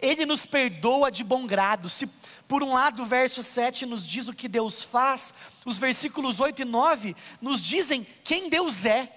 Ele 0.00 0.26
nos 0.26 0.44
perdoa 0.44 1.10
de 1.10 1.24
bom 1.24 1.46
grado. 1.46 1.88
Se 1.88 2.06
por 2.46 2.62
um 2.62 2.74
lado 2.74 3.02
o 3.02 3.06
verso 3.06 3.42
7 3.42 3.86
nos 3.86 4.06
diz 4.06 4.28
o 4.28 4.34
que 4.34 4.48
Deus 4.48 4.82
faz, 4.82 5.32
os 5.64 5.78
versículos 5.78 6.40
8 6.40 6.62
e 6.62 6.64
9 6.64 7.16
nos 7.40 7.62
dizem 7.62 8.06
quem 8.22 8.48
Deus 8.48 8.84
é. 8.84 9.10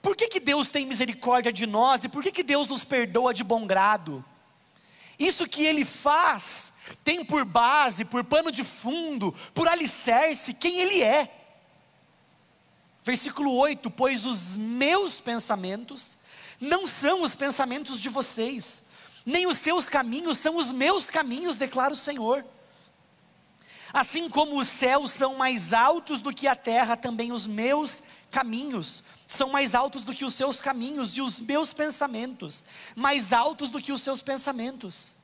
Por 0.00 0.16
que, 0.16 0.28
que 0.28 0.40
Deus 0.40 0.66
tem 0.66 0.84
misericórdia 0.84 1.52
de 1.52 1.64
nós 1.64 2.04
e 2.04 2.08
por 2.08 2.22
que, 2.22 2.32
que 2.32 2.42
Deus 2.42 2.68
nos 2.68 2.84
perdoa 2.84 3.32
de 3.32 3.44
bom 3.44 3.66
grado? 3.66 4.24
Isso 5.18 5.46
que 5.46 5.64
Ele 5.64 5.84
faz 5.84 6.72
tem 7.04 7.24
por 7.24 7.44
base, 7.44 8.04
por 8.04 8.24
pano 8.24 8.50
de 8.50 8.64
fundo, 8.64 9.32
por 9.54 9.68
alicerce, 9.68 10.54
quem 10.54 10.80
Ele 10.80 11.00
é. 11.00 11.41
Versículo 13.02 13.52
8: 13.54 13.90
Pois 13.90 14.24
os 14.24 14.56
meus 14.56 15.20
pensamentos 15.20 16.16
não 16.60 16.86
são 16.86 17.22
os 17.22 17.34
pensamentos 17.34 18.00
de 18.00 18.08
vocês, 18.08 18.84
nem 19.26 19.46
os 19.46 19.58
seus 19.58 19.88
caminhos 19.88 20.38
são 20.38 20.56
os 20.56 20.72
meus 20.72 21.10
caminhos, 21.10 21.56
declara 21.56 21.92
o 21.92 21.96
Senhor. 21.96 22.44
Assim 23.92 24.28
como 24.28 24.58
os 24.58 24.68
céus 24.68 25.10
são 25.10 25.34
mais 25.34 25.72
altos 25.74 26.20
do 26.20 26.32
que 26.32 26.46
a 26.46 26.56
terra, 26.56 26.96
também 26.96 27.30
os 27.30 27.46
meus 27.46 28.02
caminhos 28.30 29.02
são 29.26 29.50
mais 29.50 29.74
altos 29.74 30.02
do 30.02 30.14
que 30.14 30.24
os 30.24 30.34
seus 30.34 30.60
caminhos, 30.60 31.16
e 31.16 31.20
os 31.20 31.40
meus 31.40 31.74
pensamentos 31.74 32.64
mais 32.96 33.32
altos 33.32 33.68
do 33.68 33.82
que 33.82 33.92
os 33.92 34.00
seus 34.00 34.22
pensamentos. 34.22 35.14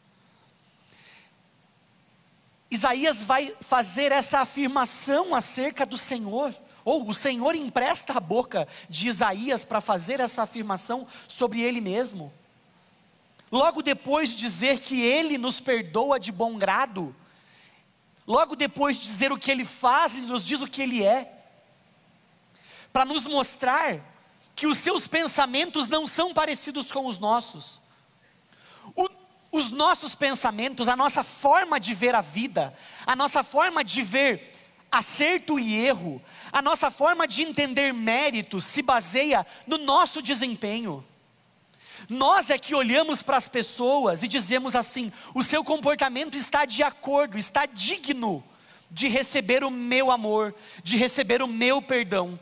Isaías 2.71 3.25
vai 3.25 3.57
fazer 3.61 4.13
essa 4.13 4.41
afirmação 4.41 5.35
acerca 5.35 5.87
do 5.87 5.97
Senhor 5.97 6.55
ou 6.89 7.07
o 7.07 7.13
Senhor 7.13 7.55
empresta 7.55 8.15
a 8.15 8.21
boca 8.21 8.67
de 8.89 9.09
Isaías 9.09 9.63
para 9.63 9.79
fazer 9.79 10.21
essa 10.21 10.45
afirmação 10.45 11.07
sobre 11.29 11.61
ele 11.61 11.83
mesmo. 11.83 12.33
Logo 13.53 13.83
depois 13.83 14.31
de 14.31 14.37
dizer 14.37 14.81
que 14.81 15.03
ele 15.03 15.37
nos 15.37 15.61
perdoa 15.61 16.19
de 16.19 16.33
bom 16.33 16.57
grado, 16.57 17.15
logo 18.27 18.57
depois 18.57 18.97
de 18.97 19.03
dizer 19.03 19.31
o 19.31 19.39
que 19.39 19.51
ele 19.51 19.67
faz, 19.67 20.15
ele 20.15 20.25
nos 20.25 20.43
diz 20.43 20.63
o 20.63 20.67
que 20.67 20.81
ele 20.81 21.05
é, 21.05 21.31
para 22.91 23.05
nos 23.05 23.27
mostrar 23.27 24.01
que 24.57 24.67
os 24.67 24.79
seus 24.79 25.07
pensamentos 25.07 25.89
não 25.89 26.07
são 26.07 26.33
parecidos 26.33 26.91
com 26.91 27.07
os 27.07 27.19
nossos. 27.19 27.83
O, 28.97 29.11
os 29.53 29.71
nossos 29.71 30.15
pensamentos, 30.15 30.89
a 30.89 30.97
nossa 30.97 31.23
forma 31.23 31.79
de 31.79 31.93
ver 31.93 32.15
a 32.15 32.23
vida, 32.23 32.75
a 33.07 33.15
nossa 33.15 33.45
forma 33.45 33.85
de 33.85 34.01
ver 34.01 34.58
acerto 34.91 35.59
e 35.59 35.75
erro, 35.75 36.23
a 36.53 36.63
nossa 36.63 36.91
forma 36.91 37.27
de 37.27 37.43
entender 37.43 37.93
mérito 37.93 38.61
se 38.61 38.83
baseia 38.83 39.47
no 39.67 39.79
nosso 39.79 40.23
desempenho. 40.23 41.05
Nós 42.09 42.51
é 42.51 42.59
que 42.59 42.75
olhamos 42.75 43.23
para 43.23 43.37
as 43.37 43.49
pessoas 43.49 44.23
e 44.23 44.29
dizemos 44.29 44.75
assim: 44.75 45.13
o 45.35 45.43
seu 45.43 45.65
comportamento 45.65 46.37
está 46.37 46.65
de 46.65 46.83
acordo, 46.83 47.39
está 47.39 47.67
digno 47.67 48.45
de 48.91 49.09
receber 49.09 49.65
o 49.65 49.71
meu 49.71 50.11
amor, 50.11 50.55
de 50.83 50.97
receber 50.97 51.43
o 51.43 51.49
meu 51.49 51.83
perdão. 51.83 52.39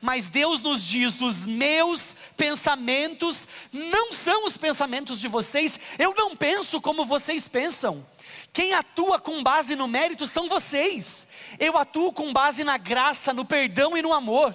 Mas 0.00 0.28
Deus 0.28 0.60
nos 0.60 0.84
diz: 0.84 1.20
os 1.20 1.46
meus 1.46 2.14
pensamentos 2.36 3.48
não 3.72 4.12
são 4.12 4.46
os 4.46 4.56
pensamentos 4.56 5.18
de 5.18 5.26
vocês, 5.26 5.78
eu 5.98 6.14
não 6.16 6.36
penso 6.36 6.80
como 6.80 7.04
vocês 7.04 7.48
pensam. 7.48 8.06
Quem 8.52 8.72
atua 8.74 9.20
com 9.20 9.42
base 9.42 9.76
no 9.76 9.86
mérito 9.86 10.26
são 10.26 10.48
vocês. 10.48 11.26
Eu 11.58 11.76
atuo 11.76 12.12
com 12.12 12.32
base 12.32 12.64
na 12.64 12.76
graça, 12.76 13.32
no 13.32 13.44
perdão 13.44 13.96
e 13.96 14.02
no 14.02 14.12
amor. 14.12 14.54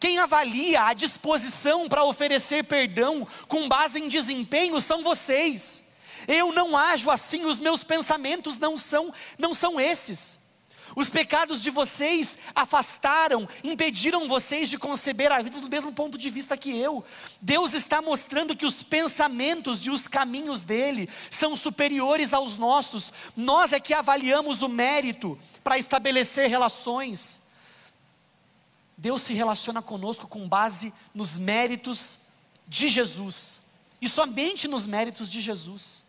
Quem 0.00 0.18
avalia 0.18 0.84
a 0.84 0.94
disposição 0.94 1.88
para 1.88 2.04
oferecer 2.04 2.64
perdão 2.64 3.26
com 3.48 3.68
base 3.68 4.00
em 4.00 4.08
desempenho 4.08 4.80
são 4.80 5.02
vocês. 5.02 5.84
Eu 6.26 6.52
não 6.52 6.76
ajo 6.76 7.10
assim, 7.10 7.44
os 7.44 7.60
meus 7.60 7.82
pensamentos 7.82 8.58
não 8.58 8.76
são 8.76 9.12
não 9.38 9.52
são 9.52 9.80
esses. 9.80 10.37
Os 10.98 11.08
pecados 11.08 11.62
de 11.62 11.70
vocês 11.70 12.36
afastaram, 12.52 13.48
impediram 13.62 14.26
vocês 14.26 14.68
de 14.68 14.76
conceber 14.76 15.30
a 15.30 15.40
vida 15.40 15.60
do 15.60 15.68
mesmo 15.68 15.92
ponto 15.92 16.18
de 16.18 16.28
vista 16.28 16.56
que 16.56 16.76
eu. 16.76 17.04
Deus 17.40 17.72
está 17.72 18.02
mostrando 18.02 18.56
que 18.56 18.66
os 18.66 18.82
pensamentos 18.82 19.86
e 19.86 19.90
os 19.90 20.08
caminhos 20.08 20.62
dele 20.62 21.08
são 21.30 21.54
superiores 21.54 22.32
aos 22.32 22.56
nossos. 22.56 23.12
Nós 23.36 23.72
é 23.72 23.78
que 23.78 23.94
avaliamos 23.94 24.60
o 24.60 24.68
mérito 24.68 25.38
para 25.62 25.78
estabelecer 25.78 26.50
relações. 26.50 27.42
Deus 28.96 29.22
se 29.22 29.34
relaciona 29.34 29.80
conosco 29.80 30.26
com 30.26 30.48
base 30.48 30.92
nos 31.14 31.38
méritos 31.38 32.18
de 32.66 32.88
Jesus, 32.88 33.62
e 34.02 34.08
somente 34.08 34.66
nos 34.66 34.84
méritos 34.84 35.30
de 35.30 35.40
Jesus. 35.40 36.04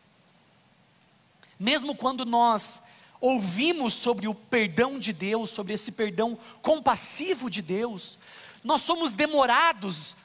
Mesmo 1.60 1.94
quando 1.94 2.26
nós 2.26 2.82
ouvimos 3.22 3.94
sobre 3.94 4.28
o 4.28 4.36
perdão 4.36 4.98
de 4.98 5.12
Deus, 5.12 5.50
sobre 5.50 5.74
esse 5.74 5.92
perdão 5.92 6.38
compassivo 6.62 7.50
de 7.50 7.62
Deus, 7.62 8.18
nós 8.64 8.82
somos 8.82 9.12
demorados 9.12 10.16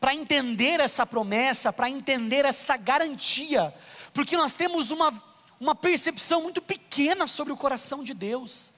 para 0.00 0.14
entender 0.14 0.80
essa 0.80 1.06
promessa, 1.06 1.72
para 1.72 1.90
entender 1.90 2.44
essa 2.44 2.76
garantia, 2.76 3.74
porque 4.12 4.36
nós 4.36 4.52
temos 4.52 4.90
uma, 4.90 5.12
uma 5.60 5.74
percepção 5.74 6.42
muito 6.42 6.60
pequena 6.60 7.26
sobre 7.26 7.52
o 7.52 7.56
coração 7.56 8.04
de 8.04 8.14
Deus. 8.14 8.72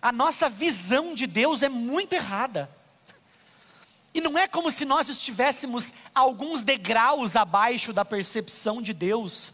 A 0.00 0.12
nossa 0.12 0.48
visão 0.48 1.14
de 1.14 1.26
Deus 1.26 1.62
é 1.62 1.68
muito 1.68 2.14
errada. 2.14 2.70
E 4.12 4.20
não 4.20 4.36
é 4.36 4.48
como 4.48 4.70
se 4.70 4.84
nós 4.84 5.08
estivéssemos 5.08 5.92
alguns 6.14 6.62
degraus 6.62 7.36
abaixo 7.36 7.92
da 7.92 8.04
percepção 8.04 8.82
de 8.82 8.92
Deus. 8.92 9.52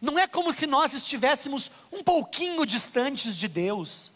Não 0.00 0.18
é 0.18 0.26
como 0.26 0.52
se 0.52 0.66
nós 0.66 0.94
estivéssemos 0.94 1.70
um 1.92 2.02
pouquinho 2.02 2.64
distantes 2.64 3.36
de 3.36 3.46
Deus. 3.46 4.12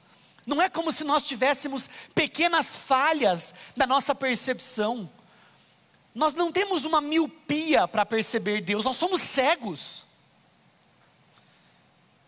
Não 0.47 0.61
é 0.61 0.69
como 0.69 0.91
se 0.91 1.05
nós 1.05 1.25
tivéssemos 1.25 1.89
pequenas 2.15 2.77
falhas 2.77 3.55
da 3.77 3.87
nossa 3.87 4.15
percepção. 4.15 5.11
Nós 6.15 6.33
não 6.33 6.53
temos 6.53 6.85
uma 6.85 7.01
miopia 7.01 7.89
para 7.89 8.07
perceber 8.07 8.61
Deus, 8.61 8.85
nós 8.85 8.97
somos 8.97 9.21
cegos. 9.21 10.07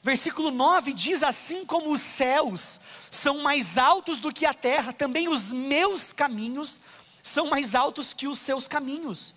Versículo 0.03 0.51
9 0.51 0.93
diz: 0.93 1.23
Assim 1.23 1.65
como 1.65 1.93
os 1.93 2.01
céus 2.01 2.81
são 3.11 3.39
mais 3.41 3.79
altos 3.79 4.19
do 4.19 4.33
que 4.33 4.47
a 4.47 4.55
terra, 4.55 4.93
também 4.93 5.29
os 5.29 5.53
meus 5.53 6.13
caminhos 6.13 6.81
são 7.23 7.47
mais 7.47 7.75
altos 7.75 8.13
que 8.13 8.29
os 8.29 8.39
seus 8.39 8.69
caminhos, 8.69 9.35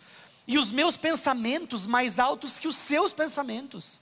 e 0.47 0.57
os 0.57 0.71
meus 0.71 0.95
pensamentos 0.95 1.87
mais 1.87 2.19
altos 2.19 2.59
que 2.59 2.67
os 2.67 2.75
seus 2.75 3.13
pensamentos. 3.13 4.01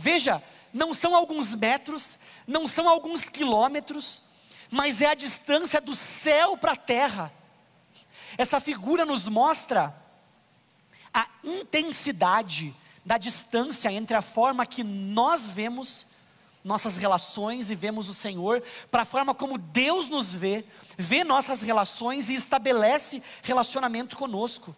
Veja, 0.00 0.42
não 0.72 0.94
são 0.94 1.14
alguns 1.14 1.54
metros, 1.54 2.18
não 2.46 2.66
são 2.66 2.88
alguns 2.88 3.28
quilômetros, 3.28 4.22
mas 4.70 5.02
é 5.02 5.08
a 5.08 5.14
distância 5.14 5.78
do 5.78 5.94
céu 5.94 6.56
para 6.56 6.72
a 6.72 6.76
terra. 6.76 7.30
Essa 8.38 8.58
figura 8.62 9.04
nos 9.04 9.28
mostra 9.28 9.94
a 11.12 11.28
intensidade 11.44 12.74
da 13.04 13.18
distância 13.18 13.92
entre 13.92 14.16
a 14.16 14.22
forma 14.22 14.64
que 14.64 14.82
nós 14.82 15.50
vemos 15.50 16.06
nossas 16.64 16.96
relações 16.96 17.70
e 17.70 17.74
vemos 17.74 18.08
o 18.08 18.14
Senhor, 18.14 18.62
para 18.90 19.02
a 19.02 19.06
forma 19.06 19.34
como 19.34 19.58
Deus 19.58 20.08
nos 20.08 20.34
vê, 20.34 20.64
vê 20.96 21.24
nossas 21.24 21.60
relações 21.60 22.30
e 22.30 22.34
estabelece 22.34 23.22
relacionamento 23.42 24.16
conosco. 24.16 24.74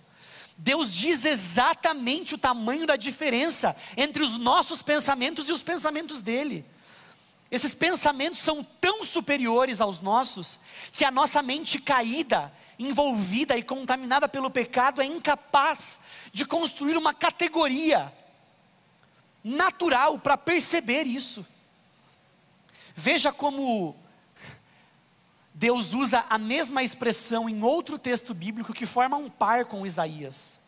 Deus 0.56 0.92
diz 0.92 1.24
exatamente 1.24 2.34
o 2.34 2.38
tamanho 2.38 2.86
da 2.86 2.96
diferença 2.96 3.74
entre 3.96 4.22
os 4.22 4.36
nossos 4.36 4.82
pensamentos 4.82 5.48
e 5.48 5.52
os 5.52 5.62
pensamentos 5.62 6.20
dele. 6.20 6.64
Esses 7.50 7.74
pensamentos 7.74 8.38
são 8.38 8.64
tão 8.64 9.04
superiores 9.04 9.80
aos 9.80 10.00
nossos 10.00 10.58
que 10.90 11.04
a 11.04 11.10
nossa 11.10 11.42
mente 11.42 11.78
caída, 11.78 12.50
envolvida 12.78 13.56
e 13.58 13.62
contaminada 13.62 14.26
pelo 14.26 14.50
pecado 14.50 15.02
é 15.02 15.04
incapaz 15.04 15.98
de 16.32 16.46
construir 16.46 16.96
uma 16.96 17.12
categoria 17.12 18.10
natural 19.44 20.18
para 20.18 20.38
perceber 20.38 21.06
isso. 21.06 21.44
Veja 22.94 23.30
como 23.30 23.96
Deus 25.62 25.94
usa 25.94 26.24
a 26.28 26.38
mesma 26.38 26.82
expressão 26.82 27.48
em 27.48 27.62
outro 27.62 27.96
texto 27.96 28.34
bíblico 28.34 28.72
que 28.72 28.84
forma 28.84 29.16
um 29.16 29.30
par 29.30 29.64
com 29.66 29.86
Isaías. 29.86 30.58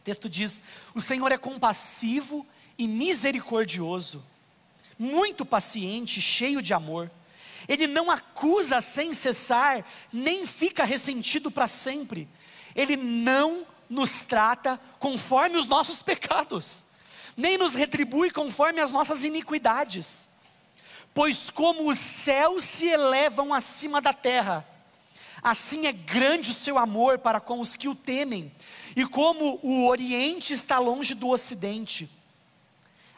O 0.00 0.02
texto 0.02 0.28
diz: 0.28 0.64
O 0.96 1.00
Senhor 1.00 1.30
é 1.30 1.38
compassivo 1.38 2.44
e 2.76 2.88
misericordioso, 2.88 4.24
muito 4.98 5.46
paciente, 5.46 6.20
cheio 6.20 6.60
de 6.60 6.74
amor. 6.74 7.08
Ele 7.68 7.86
não 7.86 8.10
acusa 8.10 8.80
sem 8.80 9.14
cessar, 9.14 9.84
nem 10.12 10.44
fica 10.44 10.82
ressentido 10.82 11.48
para 11.48 11.68
sempre. 11.68 12.28
Ele 12.74 12.96
não 12.96 13.64
nos 13.88 14.24
trata 14.24 14.76
conforme 14.98 15.56
os 15.56 15.68
nossos 15.68 16.02
pecados, 16.02 16.84
nem 17.36 17.56
nos 17.56 17.74
retribui 17.74 18.32
conforme 18.32 18.80
as 18.80 18.90
nossas 18.90 19.24
iniquidades. 19.24 20.30
Pois 21.16 21.48
como 21.48 21.88
os 21.88 21.96
céus 21.96 22.62
se 22.62 22.88
elevam 22.88 23.54
acima 23.54 24.02
da 24.02 24.12
terra, 24.12 24.68
assim 25.42 25.86
é 25.86 25.92
grande 25.92 26.50
o 26.50 26.54
seu 26.54 26.76
amor 26.76 27.20
para 27.20 27.40
com 27.40 27.58
os 27.58 27.74
que 27.74 27.88
o 27.88 27.94
temem, 27.94 28.52
e 28.94 29.02
como 29.06 29.58
o 29.62 29.88
Oriente 29.88 30.52
está 30.52 30.78
longe 30.78 31.14
do 31.14 31.30
Ocidente, 31.30 32.06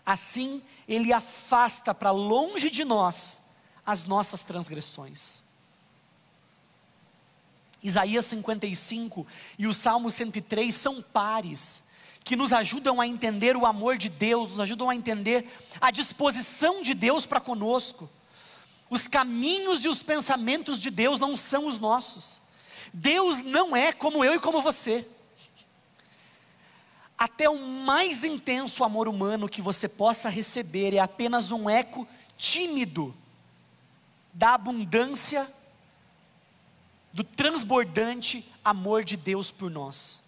assim 0.07 0.63
ele 0.87 1.13
afasta 1.13 1.93
para 1.93 2.13
longe 2.13 2.71
de 2.71 2.85
nós 2.85 3.41
as 3.85 4.05
nossas 4.05 4.45
transgressões. 4.45 5.43
Isaías 7.83 8.27
55 8.27 9.27
e 9.59 9.67
o 9.67 9.73
Salmo 9.73 10.09
103 10.09 10.73
são 10.73 11.03
pares 11.03 11.83
que 12.29 12.37
nos 12.37 12.53
ajudam 12.53 13.01
a 13.01 13.07
entender 13.07 13.57
o 13.57 13.65
amor 13.65 13.97
de 13.97 14.11
Deus, 14.11 14.51
nos 14.51 14.61
ajudam 14.61 14.91
a 14.91 14.95
entender 14.95 15.47
a 15.81 15.91
disposição 15.91 16.83
de 16.83 16.93
Deus 16.93 17.25
para 17.25 17.41
conosco. 17.41 18.07
Os 18.91 19.09
caminhos 19.09 19.83
e 19.83 19.89
os 19.89 20.03
pensamentos 20.03 20.79
de 20.79 20.91
Deus 20.91 21.19
não 21.19 21.35
são 21.35 21.65
os 21.65 21.79
nossos. 21.79 22.43
Deus 22.93 23.39
não 23.39 23.75
é 23.75 23.95
como 23.95 24.23
eu 24.23 24.35
e 24.35 24.39
como 24.39 24.61
você. 24.61 25.09
Até 27.17 27.49
o 27.49 27.59
mais 27.59 28.25
intenso 28.25 28.85
amor 28.85 29.09
humano 29.09 29.49
que 29.49 29.63
você 29.63 29.89
possa 29.89 30.29
receber 30.29 30.93
é 30.93 30.99
apenas 30.99 31.51
um 31.51 31.69
eco 31.71 32.07
tímido 32.37 33.17
da 34.35 34.53
abundância, 34.53 35.51
do 37.11 37.25
transbordante 37.25 38.47
amor 38.63 39.03
de 39.03 39.17
Deus 39.17 39.51
por 39.51 39.71
nós. 39.71 40.28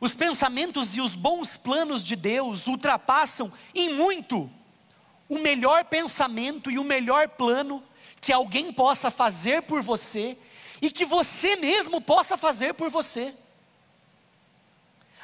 Os 0.00 0.14
pensamentos 0.14 0.96
e 0.96 1.00
os 1.00 1.14
bons 1.14 1.56
planos 1.56 2.04
de 2.04 2.14
Deus 2.14 2.66
ultrapassam 2.66 3.52
em 3.74 3.94
muito 3.94 4.50
o 5.28 5.38
melhor 5.38 5.84
pensamento 5.84 6.70
e 6.70 6.78
o 6.78 6.84
melhor 6.84 7.28
plano 7.28 7.82
que 8.20 8.32
alguém 8.32 8.72
possa 8.72 9.10
fazer 9.10 9.62
por 9.62 9.82
você 9.82 10.36
e 10.80 10.90
que 10.90 11.04
você 11.04 11.56
mesmo 11.56 12.00
possa 12.00 12.36
fazer 12.36 12.74
por 12.74 12.88
você. 12.88 13.34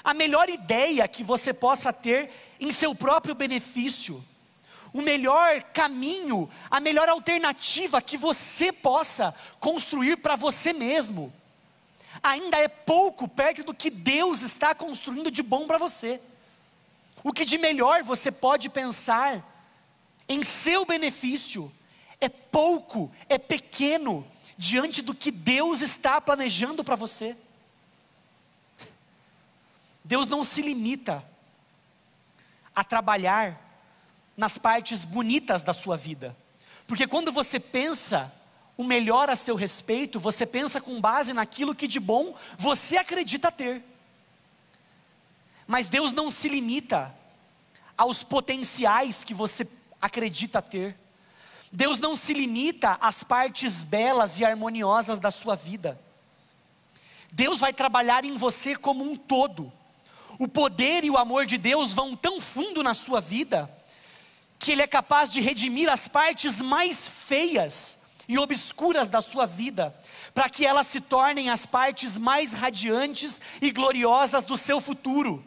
A 0.02 0.12
melhor 0.12 0.50
ideia 0.50 1.08
que 1.08 1.22
você 1.22 1.54
possa 1.54 1.92
ter 1.92 2.30
em 2.60 2.70
seu 2.70 2.94
próprio 2.94 3.34
benefício, 3.34 4.22
o 4.92 5.00
melhor 5.00 5.62
caminho, 5.62 6.50
a 6.70 6.78
melhor 6.80 7.08
alternativa 7.08 8.02
que 8.02 8.18
você 8.18 8.70
possa 8.70 9.34
construir 9.58 10.16
para 10.16 10.36
você 10.36 10.72
mesmo 10.72 11.32
ainda 12.22 12.58
é 12.58 12.68
pouco 12.68 13.28
perto 13.28 13.62
do 13.64 13.74
que 13.74 13.90
Deus 13.90 14.40
está 14.40 14.74
construindo 14.74 15.30
de 15.30 15.42
bom 15.42 15.66
para 15.66 15.78
você. 15.78 16.20
O 17.22 17.32
que 17.32 17.44
de 17.44 17.58
melhor 17.58 18.02
você 18.02 18.30
pode 18.30 18.68
pensar 18.68 19.42
em 20.28 20.42
seu 20.42 20.84
benefício 20.84 21.72
é 22.20 22.28
pouco, 22.28 23.10
é 23.28 23.38
pequeno 23.38 24.26
diante 24.56 25.02
do 25.02 25.14
que 25.14 25.30
Deus 25.30 25.80
está 25.80 26.20
planejando 26.20 26.84
para 26.84 26.96
você. 26.96 27.36
Deus 30.04 30.26
não 30.26 30.44
se 30.44 30.60
limita 30.60 31.24
a 32.74 32.84
trabalhar 32.84 33.60
nas 34.36 34.58
partes 34.58 35.04
bonitas 35.04 35.62
da 35.62 35.72
sua 35.72 35.96
vida, 35.96 36.36
porque 36.86 37.06
quando 37.06 37.32
você 37.32 37.58
pensa 37.58 38.32
o 38.76 38.82
melhor 38.82 39.30
a 39.30 39.36
seu 39.36 39.54
respeito, 39.54 40.18
você 40.18 40.44
pensa 40.44 40.80
com 40.80 41.00
base 41.00 41.32
naquilo 41.32 41.74
que 41.74 41.86
de 41.86 42.00
bom 42.00 42.34
você 42.58 42.96
acredita 42.96 43.52
ter. 43.52 43.82
Mas 45.66 45.88
Deus 45.88 46.12
não 46.12 46.28
se 46.28 46.48
limita 46.48 47.14
aos 47.96 48.22
potenciais 48.22 49.22
que 49.22 49.32
você 49.32 49.66
acredita 50.00 50.60
ter. 50.60 50.96
Deus 51.70 51.98
não 51.98 52.14
se 52.16 52.34
limita 52.34 52.98
às 53.00 53.22
partes 53.22 53.84
belas 53.84 54.38
e 54.38 54.44
harmoniosas 54.44 55.20
da 55.20 55.30
sua 55.30 55.54
vida. 55.54 56.00
Deus 57.32 57.60
vai 57.60 57.72
trabalhar 57.72 58.24
em 58.24 58.36
você 58.36 58.76
como 58.76 59.04
um 59.04 59.16
todo. 59.16 59.72
O 60.38 60.48
poder 60.48 61.04
e 61.04 61.10
o 61.10 61.16
amor 61.16 61.46
de 61.46 61.56
Deus 61.56 61.92
vão 61.92 62.16
tão 62.16 62.40
fundo 62.40 62.82
na 62.82 62.92
sua 62.92 63.20
vida, 63.20 63.70
que 64.58 64.72
Ele 64.72 64.82
é 64.82 64.86
capaz 64.86 65.30
de 65.32 65.40
redimir 65.40 65.88
as 65.88 66.08
partes 66.08 66.60
mais 66.60 67.06
feias 67.06 68.03
e 68.28 68.38
obscuras 68.38 69.08
da 69.08 69.20
sua 69.20 69.46
vida, 69.46 69.94
para 70.32 70.48
que 70.48 70.66
elas 70.66 70.86
se 70.86 71.00
tornem 71.00 71.50
as 71.50 71.66
partes 71.66 72.18
mais 72.18 72.52
radiantes 72.52 73.40
e 73.60 73.70
gloriosas 73.70 74.44
do 74.44 74.56
seu 74.56 74.80
futuro. 74.80 75.44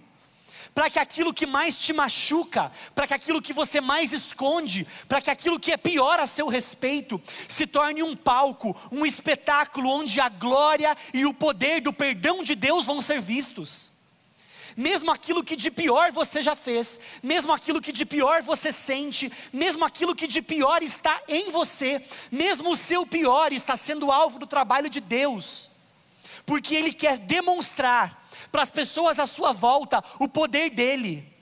Para 0.74 0.90
que 0.90 1.00
aquilo 1.00 1.34
que 1.34 1.48
mais 1.48 1.76
te 1.76 1.92
machuca, 1.92 2.72
para 2.94 3.08
que 3.08 3.14
aquilo 3.14 3.42
que 3.42 3.52
você 3.52 3.82
mais 3.82 4.14
esconde, 4.14 4.86
para 5.08 5.20
que 5.20 5.32
aquilo 5.32 5.60
que 5.60 5.72
é 5.72 5.78
pior 5.78 6.20
a 6.20 6.28
seu 6.28 6.48
respeito, 6.48 7.20
se 7.48 7.66
torne 7.66 8.04
um 8.04 8.16
palco, 8.16 8.76
um 8.92 9.04
espetáculo 9.04 9.90
onde 9.90 10.22
a 10.22 10.30
glória 10.30 10.96
e 11.14 11.26
o 11.26 11.34
poder 11.34 11.82
do 11.82 11.92
perdão 11.92 12.44
de 12.44 12.54
Deus 12.54 12.86
vão 12.86 13.02
ser 13.02 13.20
vistos 13.20 13.97
mesmo 14.78 15.10
aquilo 15.10 15.44
que 15.44 15.56
de 15.56 15.72
pior 15.72 16.12
você 16.12 16.40
já 16.40 16.56
fez, 16.56 17.00
mesmo 17.24 17.52
aquilo 17.52 17.82
que 17.82 17.92
de 17.92 18.06
pior 18.06 18.44
você 18.44 18.72
sente, 18.72 19.32
mesmo 19.52 19.84
aquilo 19.84 20.16
que 20.16 20.28
de 20.28 20.40
pior 20.40 20.84
está 20.84 21.20
em 21.28 21.50
você, 21.50 22.00
mesmo 22.32 22.72
o 22.72 22.78
seu 22.78 23.04
pior 23.04 23.52
está 23.52 23.76
sendo 23.76 24.12
alvo 24.12 24.38
do 24.38 24.46
trabalho 24.46 24.88
de 24.88 25.02
Deus, 25.02 25.72
porque 26.46 26.76
Ele 26.76 26.94
quer 26.94 27.18
demonstrar 27.18 28.30
para 28.52 28.62
as 28.62 28.70
pessoas 28.70 29.18
à 29.18 29.26
sua 29.26 29.52
volta 29.52 30.04
o 30.20 30.28
poder 30.28 30.70
dEle. 30.70 31.36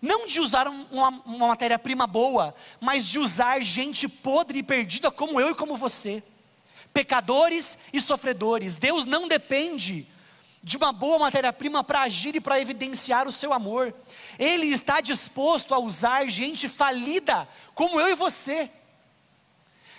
Não 0.00 0.26
de 0.26 0.38
usar 0.38 0.68
uma, 0.68 1.08
uma 1.26 1.48
matéria-prima 1.48 2.06
boa, 2.06 2.54
mas 2.80 3.06
de 3.06 3.18
usar 3.18 3.60
gente 3.60 4.08
podre 4.08 4.60
e 4.60 4.62
perdida 4.62 5.10
como 5.10 5.40
eu 5.40 5.50
e 5.50 5.54
como 5.54 5.76
você 5.76 6.22
pecadores 6.92 7.78
e 7.92 8.00
sofredores. 8.00 8.76
Deus 8.76 9.04
não 9.04 9.26
depende 9.26 10.06
de 10.62 10.76
uma 10.76 10.92
boa 10.92 11.18
matéria-prima 11.18 11.82
para 11.82 12.02
agir 12.02 12.36
e 12.36 12.40
para 12.40 12.60
evidenciar 12.60 13.26
o 13.26 13.32
seu 13.32 13.52
amor. 13.52 13.92
Ele 14.38 14.66
está 14.66 15.00
disposto 15.00 15.74
a 15.74 15.78
usar 15.78 16.28
gente 16.28 16.68
falida, 16.68 17.48
como 17.74 18.00
eu 18.00 18.10
e 18.10 18.14
você, 18.14 18.70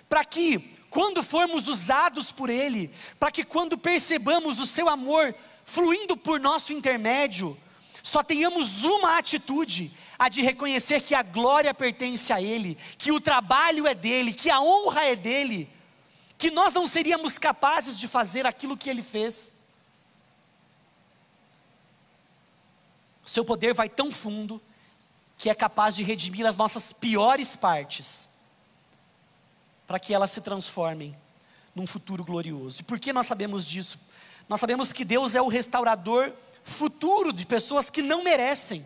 para 0.07 0.23
que, 0.23 0.59
quando 0.89 1.21
formos 1.21 1.67
usados 1.67 2.31
por 2.31 2.49
Ele, 2.49 2.89
para 3.19 3.31
que 3.31 3.43
quando 3.43 3.77
percebamos 3.77 4.59
o 4.59 4.65
seu 4.65 4.87
amor 4.87 5.35
fluindo 5.65 6.15
por 6.15 6.39
nosso 6.39 6.71
intermédio, 6.71 7.57
só 8.01 8.21
tenhamos 8.21 8.83
uma 8.83 9.17
atitude, 9.17 9.91
a 10.19 10.29
de 10.29 10.41
reconhecer 10.41 11.01
que 11.01 11.15
a 11.15 11.23
glória 11.23 11.73
pertence 11.73 12.31
a 12.31 12.41
Ele, 12.41 12.77
que 12.97 13.11
o 13.11 13.19
trabalho 13.19 13.87
é 13.87 13.93
dele, 13.93 14.33
que 14.33 14.49
a 14.49 14.61
honra 14.61 15.05
é 15.05 15.15
dele, 15.15 15.69
que 16.37 16.51
nós 16.51 16.73
não 16.73 16.85
seríamos 16.85 17.37
capazes 17.37 17.97
de 17.97 18.07
fazer 18.07 18.45
aquilo 18.45 18.77
que 18.77 18.89
Ele 18.89 19.01
fez. 19.01 19.52
O 23.25 23.29
seu 23.29 23.45
poder 23.45 23.73
vai 23.73 23.89
tão 23.89 24.11
fundo 24.11 24.61
que 25.37 25.49
é 25.49 25.55
capaz 25.55 25.95
de 25.95 26.03
redimir 26.03 26.45
as 26.45 26.57
nossas 26.57 26.93
piores 26.93 27.55
partes, 27.55 28.29
para 29.87 29.99
que 29.99 30.13
elas 30.13 30.31
se 30.31 30.41
transformem 30.41 31.15
num 31.75 31.87
futuro 31.87 32.23
glorioso. 32.23 32.81
E 32.81 32.83
por 32.83 32.99
que 32.99 33.11
nós 33.11 33.25
sabemos 33.25 33.65
disso? 33.65 33.99
Nós 34.47 34.59
sabemos 34.59 34.93
que 34.93 35.05
Deus 35.05 35.35
é 35.35 35.41
o 35.41 35.47
restaurador 35.47 36.31
futuro 36.63 37.33
de 37.33 37.45
pessoas 37.45 37.89
que 37.89 38.01
não 38.01 38.23
merecem, 38.23 38.85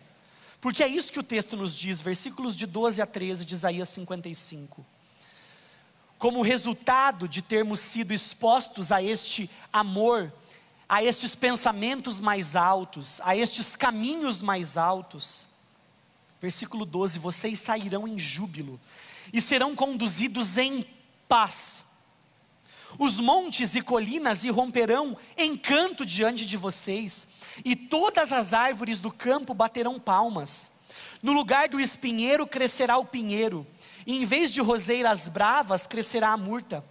porque 0.59 0.83
é 0.83 0.87
isso 0.87 1.11
que 1.11 1.19
o 1.19 1.23
texto 1.23 1.55
nos 1.55 1.75
diz, 1.75 2.01
versículos 2.01 2.55
de 2.55 2.65
12 2.65 3.01
a 3.01 3.05
13 3.05 3.45
de 3.45 3.53
Isaías 3.53 3.89
55. 3.89 4.85
Como 6.17 6.41
resultado 6.41 7.27
de 7.27 7.43
termos 7.43 7.79
sido 7.79 8.11
expostos 8.11 8.91
a 8.91 9.01
este 9.01 9.49
amor 9.71 10.33
a 10.89 11.03
estes 11.03 11.35
pensamentos 11.35 12.19
mais 12.19 12.55
altos, 12.55 13.19
a 13.23 13.35
estes 13.35 13.75
caminhos 13.75 14.41
mais 14.41 14.77
altos. 14.77 15.47
Versículo 16.39 16.85
12: 16.85 17.19
Vocês 17.19 17.59
sairão 17.59 18.07
em 18.07 18.17
júbilo 18.17 18.79
e 19.33 19.41
serão 19.41 19.75
conduzidos 19.75 20.57
em 20.57 20.85
paz. 21.27 21.85
Os 22.97 23.19
montes 23.19 23.75
e 23.75 23.81
colinas 23.81 24.45
irromperão 24.45 25.17
em 25.35 25.57
canto 25.57 26.05
diante 26.05 26.45
de 26.45 26.55
vocês, 26.55 27.27
e 27.65 27.75
todas 27.75 28.31
as 28.31 28.53
árvores 28.53 28.97
do 28.97 29.11
campo 29.11 29.53
baterão 29.53 29.99
palmas. 29.99 30.71
No 31.21 31.33
lugar 31.33 31.67
do 31.67 31.79
espinheiro 31.79 32.47
crescerá 32.47 32.97
o 32.97 33.05
pinheiro, 33.05 33.67
e 34.05 34.15
em 34.15 34.25
vez 34.25 34.53
de 34.53 34.61
roseiras 34.61 35.27
bravas 35.27 35.85
crescerá 35.85 36.29
a 36.29 36.37
murta. 36.37 36.83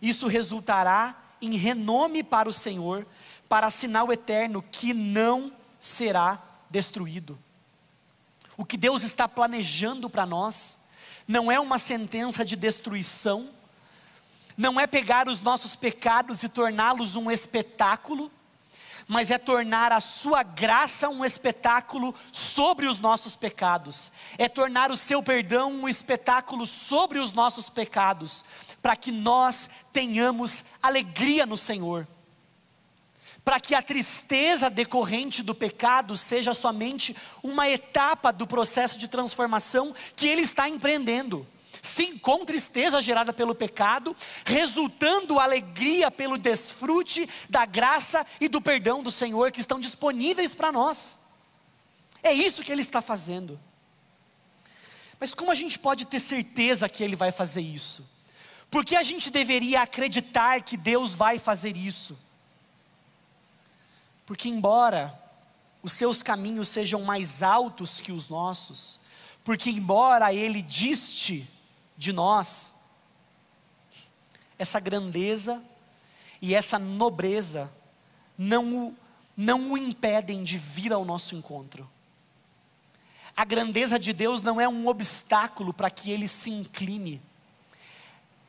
Isso 0.00 0.26
resultará 0.26 1.25
em 1.40 1.56
renome 1.56 2.22
para 2.22 2.48
o 2.48 2.52
Senhor 2.52 3.06
para 3.48 3.70
sinal 3.70 4.12
eterno 4.12 4.62
que 4.62 4.92
não 4.92 5.52
será 5.78 6.42
destruído. 6.68 7.38
O 8.56 8.64
que 8.64 8.76
Deus 8.76 9.02
está 9.02 9.28
planejando 9.28 10.08
para 10.08 10.26
nós 10.26 10.78
não 11.28 11.50
é 11.50 11.60
uma 11.60 11.78
sentença 11.78 12.44
de 12.44 12.56
destruição, 12.56 13.50
não 14.56 14.80
é 14.80 14.86
pegar 14.86 15.28
os 15.28 15.40
nossos 15.40 15.76
pecados 15.76 16.42
e 16.42 16.48
torná-los 16.48 17.16
um 17.16 17.30
espetáculo, 17.30 18.30
mas 19.06 19.30
é 19.30 19.38
tornar 19.38 19.92
a 19.92 20.00
Sua 20.00 20.42
graça 20.42 21.08
um 21.08 21.24
espetáculo 21.24 22.14
sobre 22.32 22.86
os 22.86 22.98
nossos 22.98 23.36
pecados, 23.36 24.10
é 24.36 24.48
tornar 24.48 24.90
o 24.90 24.96
Seu 24.96 25.22
perdão 25.22 25.72
um 25.72 25.88
espetáculo 25.88 26.66
sobre 26.66 27.18
os 27.18 27.32
nossos 27.32 27.70
pecados, 27.70 28.44
para 28.82 28.96
que 28.96 29.12
nós 29.12 29.70
tenhamos 29.92 30.64
alegria 30.82 31.46
no 31.46 31.56
Senhor 31.56 32.06
para 33.46 33.60
que 33.60 33.76
a 33.76 33.80
tristeza 33.80 34.68
decorrente 34.68 35.40
do 35.40 35.54
pecado 35.54 36.16
seja 36.16 36.52
somente 36.52 37.16
uma 37.44 37.68
etapa 37.68 38.32
do 38.32 38.44
processo 38.44 38.98
de 38.98 39.06
transformação 39.06 39.94
que 40.16 40.26
ele 40.26 40.42
está 40.42 40.68
empreendendo. 40.68 41.46
Sim, 41.86 42.18
com 42.18 42.44
tristeza 42.44 43.00
gerada 43.00 43.32
pelo 43.32 43.54
pecado, 43.54 44.14
resultando 44.44 45.38
alegria 45.38 46.10
pelo 46.10 46.36
desfrute 46.36 47.28
da 47.48 47.64
graça 47.64 48.26
e 48.40 48.48
do 48.48 48.60
perdão 48.60 49.04
do 49.04 49.10
Senhor 49.10 49.52
que 49.52 49.60
estão 49.60 49.78
disponíveis 49.78 50.52
para 50.52 50.72
nós. 50.72 51.20
É 52.24 52.32
isso 52.32 52.64
que 52.64 52.72
ele 52.72 52.80
está 52.82 53.00
fazendo. 53.00 53.58
Mas 55.20 55.32
como 55.32 55.52
a 55.52 55.54
gente 55.54 55.78
pode 55.78 56.04
ter 56.04 56.18
certeza 56.18 56.88
que 56.88 57.04
ele 57.04 57.14
vai 57.14 57.30
fazer 57.30 57.60
isso? 57.60 58.04
Por 58.68 58.84
que 58.84 58.96
a 58.96 59.02
gente 59.04 59.30
deveria 59.30 59.82
acreditar 59.82 60.62
que 60.62 60.76
Deus 60.76 61.14
vai 61.14 61.38
fazer 61.38 61.76
isso? 61.76 62.18
Porque, 64.26 64.48
embora 64.48 65.16
os 65.84 65.92
seus 65.92 66.20
caminhos 66.20 66.66
sejam 66.66 67.02
mais 67.02 67.44
altos 67.44 68.00
que 68.00 68.10
os 68.10 68.28
nossos, 68.28 68.98
porque, 69.44 69.70
embora 69.70 70.34
Ele 70.34 70.60
diste 70.60 71.48
de 71.96 72.12
nós, 72.12 72.72
essa 74.58 74.80
grandeza 74.80 75.62
e 76.40 76.54
essa 76.54 76.78
nobreza 76.78 77.70
não 78.36 78.88
o, 78.88 78.96
não 79.36 79.72
o 79.72 79.78
impedem 79.78 80.42
de 80.42 80.58
vir 80.58 80.92
ao 80.92 81.04
nosso 81.04 81.34
encontro. 81.34 81.88
A 83.36 83.44
grandeza 83.44 83.98
de 83.98 84.12
Deus 84.12 84.40
não 84.40 84.60
é 84.60 84.68
um 84.68 84.86
obstáculo 84.86 85.72
para 85.72 85.90
que 85.90 86.10
ele 86.10 86.26
se 86.26 86.50
incline. 86.50 87.20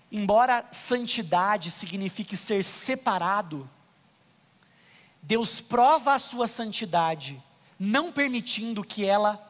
Embora 0.10 0.66
santidade 0.72 1.70
signifique 1.70 2.38
ser 2.38 2.64
separado, 2.64 3.70
Deus 5.22 5.60
prova 5.60 6.14
a 6.14 6.20
sua 6.20 6.48
santidade, 6.48 7.42
não 7.78 8.14
permitindo 8.14 8.82
que 8.82 9.06
ela 9.06 9.44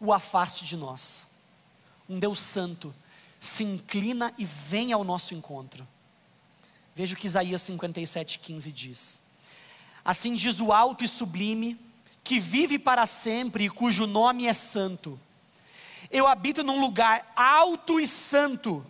o 0.00 0.12
afaste 0.12 0.64
de 0.64 0.76
nós. 0.76 1.28
Um 2.08 2.18
Deus 2.18 2.40
santo 2.40 2.92
se 3.40 3.64
inclina 3.64 4.34
e 4.36 4.44
vem 4.44 4.92
ao 4.92 5.02
nosso 5.02 5.34
encontro. 5.34 5.88
Veja 6.94 7.14
o 7.14 7.16
que 7.16 7.26
Isaías 7.26 7.62
57,15 7.62 8.70
diz. 8.70 9.22
Assim 10.04 10.34
diz 10.34 10.60
o 10.60 10.70
alto 10.70 11.02
e 11.02 11.08
sublime, 11.08 11.80
que 12.22 12.38
vive 12.38 12.78
para 12.78 13.06
sempre 13.06 13.64
e 13.64 13.70
cujo 13.70 14.06
nome 14.06 14.46
é 14.46 14.52
santo. 14.52 15.18
Eu 16.10 16.26
habito 16.26 16.62
num 16.62 16.78
lugar 16.80 17.32
alto 17.34 17.98
e 17.98 18.06
santo, 18.06 18.84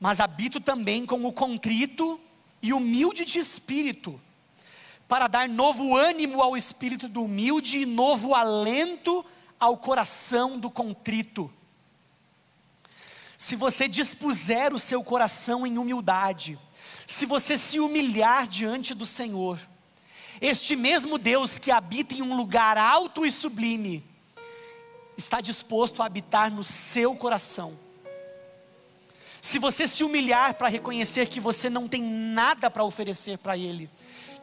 mas 0.00 0.18
habito 0.18 0.58
também 0.58 1.04
com 1.04 1.22
o 1.26 1.32
contrito 1.32 2.18
e 2.62 2.72
humilde 2.72 3.26
de 3.26 3.38
espírito, 3.38 4.18
para 5.06 5.28
dar 5.28 5.46
novo 5.46 5.94
ânimo 5.94 6.40
ao 6.40 6.56
espírito 6.56 7.06
do 7.06 7.24
humilde 7.24 7.80
e 7.80 7.86
novo 7.86 8.34
alento 8.34 9.24
ao 9.60 9.76
coração 9.76 10.58
do 10.58 10.70
contrito. 10.70 11.52
Se 13.38 13.56
você 13.56 13.88
dispuser 13.88 14.72
o 14.72 14.78
seu 14.78 15.02
coração 15.04 15.66
em 15.66 15.78
humildade, 15.78 16.58
se 17.06 17.26
você 17.26 17.56
se 17.56 17.78
humilhar 17.78 18.46
diante 18.46 18.94
do 18.94 19.04
Senhor, 19.04 19.58
este 20.40 20.76
mesmo 20.76 21.18
Deus 21.18 21.58
que 21.58 21.70
habita 21.70 22.14
em 22.14 22.22
um 22.22 22.36
lugar 22.36 22.76
alto 22.76 23.24
e 23.24 23.30
sublime, 23.30 24.04
está 25.16 25.40
disposto 25.40 26.02
a 26.02 26.06
habitar 26.06 26.50
no 26.50 26.64
seu 26.64 27.14
coração. 27.16 27.78
Se 29.40 29.58
você 29.58 29.86
se 29.86 30.02
humilhar 30.02 30.54
para 30.54 30.68
reconhecer 30.68 31.28
que 31.28 31.38
você 31.38 31.70
não 31.70 31.86
tem 31.86 32.02
nada 32.02 32.70
para 32.70 32.84
oferecer 32.84 33.38
para 33.38 33.56
Ele, 33.56 33.88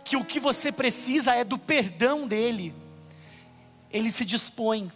que 0.03 0.15
o 0.15 0.25
que 0.25 0.39
você 0.39 0.71
precisa 0.71 1.35
é 1.35 1.43
do 1.43 1.57
perdão 1.57 2.27
dele, 2.27 2.73
ele 3.91 4.11
se 4.11 4.25
dispõe 4.25 4.91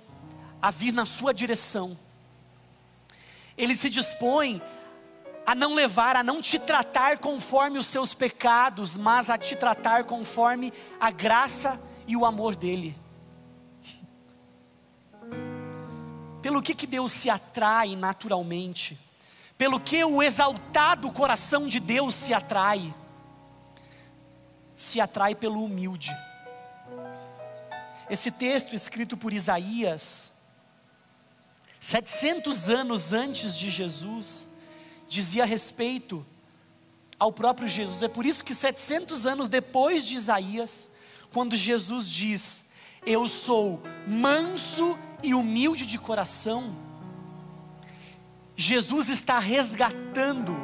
a 0.62 0.72
vir 0.72 0.92
na 0.92 1.06
sua 1.06 1.34
direção. 1.34 1.98
Ele 3.58 3.76
se 3.76 3.90
dispõe 3.90 4.62
a 5.46 5.56
não 5.56 5.74
levar, 5.74 6.16
a 6.16 6.24
não 6.24 6.42
te 6.42 6.60
tratar 6.60 7.20
conforme 7.20 7.80
os 7.80 7.88
seus 7.88 8.14
pecados, 8.14 8.98
mas 8.98 9.30
a 9.30 9.38
te 9.38 9.56
tratar 9.56 10.04
conforme 10.04 10.74
a 11.00 11.10
graça 11.10 11.82
e 12.06 12.18
o 12.18 12.26
amor 12.26 12.56
dele. 12.56 12.98
Pelo 16.44 16.62
que, 16.62 16.76
que 16.76 16.86
Deus 16.86 17.14
se 17.14 17.30
atrai 17.30 17.96
naturalmente? 17.96 19.00
Pelo 19.58 19.80
que 19.80 20.04
o 20.04 20.22
exaltado 20.22 21.12
coração 21.12 21.68
de 21.68 21.80
Deus 21.80 22.14
se 22.14 22.34
atrai? 22.34 22.94
Se 24.76 25.02
atrai 25.02 25.34
pelo 25.34 25.64
humilde. 25.64 26.16
Esse 28.10 28.32
texto 28.32 28.76
escrito 28.76 29.18
por 29.18 29.34
Isaías, 29.34 30.34
700 31.80 32.70
anos 32.70 33.14
antes 33.14 33.56
de 33.56 33.70
Jesus, 33.70 34.50
dizia 35.08 35.46
respeito 35.46 36.26
ao 37.20 37.32
próprio 37.32 37.68
Jesus. 37.68 38.02
É 38.04 38.08
por 38.08 38.26
isso 38.26 38.44
que 38.44 38.54
700 38.54 39.26
anos 39.26 39.50
depois 39.50 40.06
de 40.06 40.16
Isaías, 40.16 40.92
quando 41.32 41.56
Jesus 41.56 42.10
diz: 42.10 42.66
Eu 43.06 43.28
sou 43.28 43.82
manso 44.08 44.98
e 45.22 45.34
humilde 45.34 45.86
de 45.86 45.98
coração, 46.00 46.76
Jesus 48.56 49.10
está 49.10 49.40
resgatando 49.40 50.56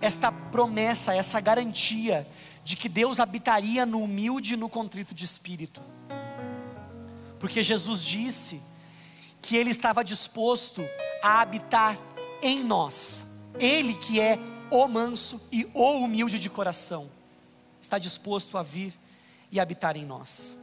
esta 0.00 0.30
promessa, 0.30 1.14
essa 1.14 1.40
garantia 1.40 2.28
de 2.62 2.76
que 2.76 2.88
Deus 2.88 3.20
habitaria 3.20 3.86
no 3.86 4.02
humilde 4.02 4.54
e 4.54 4.56
no 4.56 4.68
contrito 4.68 5.14
de 5.14 5.24
espírito. 5.24 5.82
Porque 7.38 7.62
Jesus 7.62 8.02
disse 8.02 8.62
que 9.44 9.56
Ele 9.56 9.68
estava 9.68 10.02
disposto 10.02 10.82
a 11.22 11.42
habitar 11.42 11.98
em 12.42 12.64
nós. 12.64 13.26
Ele 13.58 13.94
que 13.94 14.18
é 14.18 14.38
o 14.70 14.88
manso 14.88 15.38
e 15.52 15.68
o 15.74 15.98
humilde 15.98 16.38
de 16.38 16.48
coração, 16.48 17.10
está 17.78 17.98
disposto 17.98 18.56
a 18.56 18.62
vir 18.62 18.98
e 19.52 19.60
habitar 19.60 19.98
em 19.98 20.06
nós. 20.06 20.56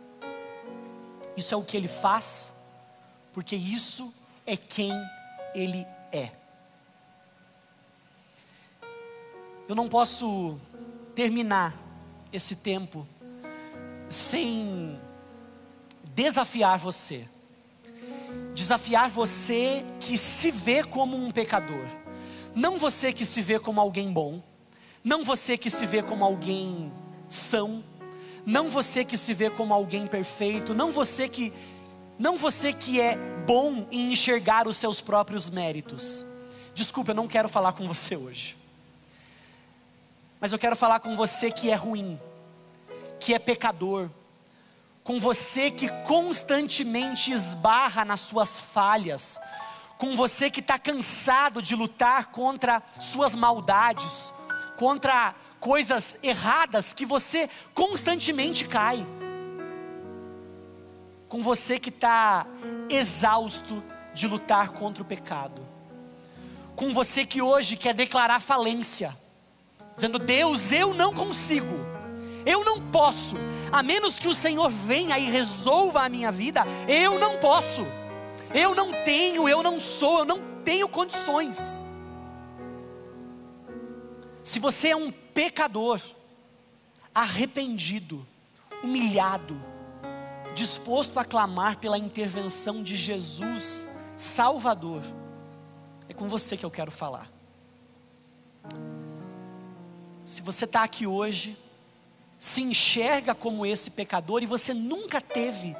Isso 1.38 1.54
é 1.54 1.58
o 1.58 1.64
que 1.64 1.78
Ele 1.78 1.88
faz, 1.88 2.56
porque 3.32 3.56
isso 3.56 4.12
é 4.48 4.58
quem 4.58 4.92
Ele 5.54 5.86
é. 6.12 6.32
Eu 9.70 9.76
não 9.76 9.88
posso 9.88 10.60
terminar 11.14 11.78
esse 12.34 12.56
tempo 12.56 13.08
sem 14.10 15.00
desafiar 16.16 16.80
você. 16.80 17.30
Desafiar 18.54 19.10
você 19.10 19.86
que 20.00 20.18
se 20.18 20.52
vê 20.52 20.84
como 20.84 21.18
um 21.18 21.32
pecador. 21.32 21.86
Não 22.54 22.78
você 22.78 23.14
que 23.14 23.26
se 23.26 23.42
vê 23.42 23.60
como 23.60 23.80
alguém 23.80 24.12
bom. 24.12 24.42
Não 25.04 25.24
você 25.24 25.58
que 25.58 25.70
se 25.70 25.86
vê 25.86 26.04
como 26.04 26.24
alguém 26.24 26.92
são. 27.30 27.84
Não 28.46 28.70
você 28.70 29.06
que 29.06 29.18
se 29.18 29.34
vê 29.34 29.50
como 29.50 29.74
alguém 29.74 30.06
perfeito. 30.06 30.74
Não 30.74 30.92
você 30.92 31.28
que 31.30 31.54
não 32.22 32.38
você 32.38 32.72
que 32.72 33.02
é 33.02 33.18
bom 33.48 33.88
em 33.90 34.14
enxergar 34.14 34.68
os 34.68 34.78
seus 34.78 35.02
próprios 35.02 35.50
méritos. 35.50 36.24
Desculpa, 36.76 37.12
eu 37.12 37.16
não 37.16 37.28
quero 37.28 37.50
falar 37.50 37.74
com 37.74 37.88
você 37.88 38.16
hoje. 38.16 38.56
Mas 40.40 40.52
eu 40.52 40.60
quero 40.60 40.76
falar 40.76 41.00
com 41.00 41.16
você 41.16 41.50
que 41.52 41.72
é 41.72 41.76
ruim, 41.76 42.20
que 43.20 43.34
é 43.34 43.40
pecador, 43.40 44.08
com 45.04 45.20
você 45.20 45.72
que 45.72 45.90
constantemente 46.04 47.32
esbarra 47.32 48.06
nas 48.06 48.20
suas 48.20 48.60
falhas, 48.60 49.40
com 49.98 50.16
você 50.16 50.50
que 50.50 50.60
está 50.60 50.78
cansado 50.78 51.62
de 51.62 51.76
lutar 51.76 52.32
contra 52.32 52.82
suas 53.00 53.36
maldades, 53.36 54.34
contra 54.78 55.36
coisas 55.60 56.18
erradas 56.24 56.94
que 56.94 57.06
você 57.06 57.50
constantemente 57.74 58.66
cai, 58.66 59.06
com 61.28 61.42
você 61.42 61.80
que 61.80 61.90
está 61.90 62.46
exausto 62.90 63.84
de 64.14 64.28
lutar 64.28 64.70
contra 64.70 65.04
o 65.04 65.06
pecado, 65.06 65.62
com 66.76 66.92
você 66.92 67.26
que 67.26 67.42
hoje 67.42 67.78
quer 67.78 67.94
declarar 67.94 68.40
falência, 68.40 69.16
dizendo: 69.96 70.20
Deus, 70.20 70.72
eu 70.72 70.94
não 70.94 71.14
consigo, 71.14 71.78
eu 72.46 72.66
não 72.66 72.82
posso, 72.92 73.36
a 73.72 73.82
menos 73.82 74.20
que 74.20 74.28
o 74.28 74.36
Senhor 74.36 74.70
venha 74.70 75.18
e 75.18 75.30
resolva 75.30 76.04
a 76.04 76.10
minha 76.10 76.32
vida, 76.32 76.66
eu 76.88 77.18
não 77.18 77.38
posso, 77.38 77.86
eu 78.54 78.76
não 78.76 78.92
tenho, 79.04 79.48
eu 79.48 79.64
não 79.64 79.80
sou, 79.80 80.20
eu 80.20 80.26
não 80.26 80.40
tenho 80.64 80.90
condições. 80.90 81.80
Se 84.44 84.60
você 84.60 84.90
é 84.90 84.96
um 84.96 85.10
pecador, 85.10 86.02
arrependido, 87.14 88.26
humilhado, 88.84 89.60
disposto 90.54 91.20
a 91.20 91.26
clamar 91.26 91.78
pela 91.78 91.98
intervenção 91.98 92.84
de 92.84 92.96
Jesus, 92.98 93.88
Salvador, 94.18 95.02
é 96.10 96.14
com 96.14 96.28
você 96.28 96.58
que 96.58 96.66
eu 96.66 96.72
quero 96.72 96.92
falar. 96.92 97.32
Se 100.24 100.42
você 100.42 100.66
está 100.66 100.84
aqui 100.84 101.08
hoje, 101.08 101.58
se 102.42 102.64
enxerga 102.64 103.36
como 103.36 103.68
esse 103.68 103.92
pecador 103.92 104.42
e 104.42 104.48
você 104.48 104.74
nunca 104.74 105.22
teve 105.22 105.78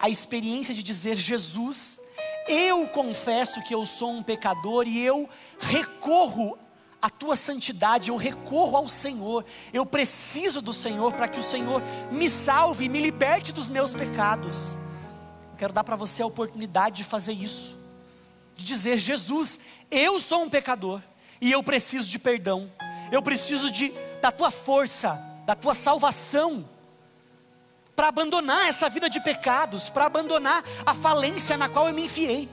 a 0.00 0.08
experiência 0.10 0.74
de 0.74 0.82
dizer: 0.82 1.14
Jesus, 1.14 2.00
eu 2.48 2.88
confesso 2.88 3.62
que 3.62 3.72
eu 3.72 3.86
sou 3.86 4.10
um 4.10 4.20
pecador 4.20 4.88
e 4.88 5.00
eu 5.00 5.28
recorro 5.60 6.58
à 7.00 7.08
tua 7.08 7.36
santidade, 7.36 8.08
eu 8.08 8.16
recorro 8.16 8.76
ao 8.76 8.88
Senhor, 8.88 9.44
eu 9.72 9.86
preciso 9.86 10.60
do 10.60 10.72
Senhor 10.72 11.12
para 11.12 11.28
que 11.28 11.38
o 11.38 11.42
Senhor 11.42 11.80
me 12.10 12.28
salve 12.28 12.86
e 12.86 12.88
me 12.88 13.00
liberte 13.00 13.52
dos 13.52 13.70
meus 13.70 13.94
pecados. 13.94 14.74
Eu 15.52 15.56
quero 15.56 15.72
dar 15.72 15.84
para 15.84 15.94
você 15.94 16.20
a 16.20 16.26
oportunidade 16.26 16.96
de 16.96 17.04
fazer 17.04 17.32
isso, 17.32 17.78
de 18.56 18.64
dizer: 18.64 18.98
Jesus, 18.98 19.60
eu 19.88 20.18
sou 20.18 20.42
um 20.42 20.50
pecador 20.50 21.00
e 21.40 21.52
eu 21.52 21.62
preciso 21.62 22.08
de 22.08 22.18
perdão, 22.18 22.68
eu 23.12 23.22
preciso 23.22 23.70
de, 23.70 23.92
da 24.20 24.32
tua 24.32 24.50
força 24.50 25.30
da 25.44 25.54
tua 25.54 25.74
salvação, 25.74 26.68
para 27.94 28.08
abandonar 28.08 28.66
essa 28.68 28.88
vida 28.88 29.08
de 29.08 29.20
pecados, 29.20 29.90
para 29.90 30.06
abandonar 30.06 30.64
a 30.84 30.94
falência 30.94 31.56
na 31.56 31.68
qual 31.68 31.88
eu 31.88 31.94
me 31.94 32.04
enfiei. 32.04 32.48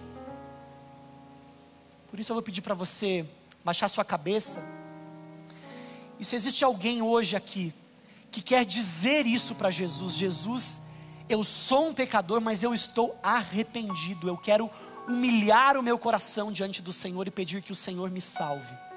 Por 2.10 2.19
isso 2.19 2.32
eu 2.32 2.36
vou 2.36 2.43
pedir 2.43 2.62
para 2.62 2.73
você 2.73 3.25
baixar 3.63 3.88
sua 3.88 4.04
cabeça. 4.04 4.63
E 6.19 6.25
se 6.25 6.36
existe 6.36 6.63
alguém 6.65 7.02
hoje 7.02 7.36
aqui 7.36 7.73
que 8.32 8.41
quer 8.41 8.65
dizer 8.65 9.25
isso 9.25 9.56
para 9.56 9.71
Jesus, 9.71 10.13
Jesus, 10.13 10.82
eu 11.30 11.43
sou 11.43 11.89
um 11.89 11.93
pecador, 11.93 12.41
mas 12.41 12.63
eu 12.63 12.73
estou 12.73 13.17
arrependido. 13.23 14.28
Eu 14.28 14.38
quero 14.38 14.69
humilhar 15.08 15.78
o 15.78 15.84
meu 15.84 15.97
coração 15.97 16.52
diante 16.52 16.82
do 16.82 16.91
Senhor 16.91 17.28
e 17.28 17.32
pedir 17.32 17.62
que 17.62 17.71
o 17.71 17.75
Senhor 17.75 18.10
me 18.10 18.21
salve. 18.21 18.88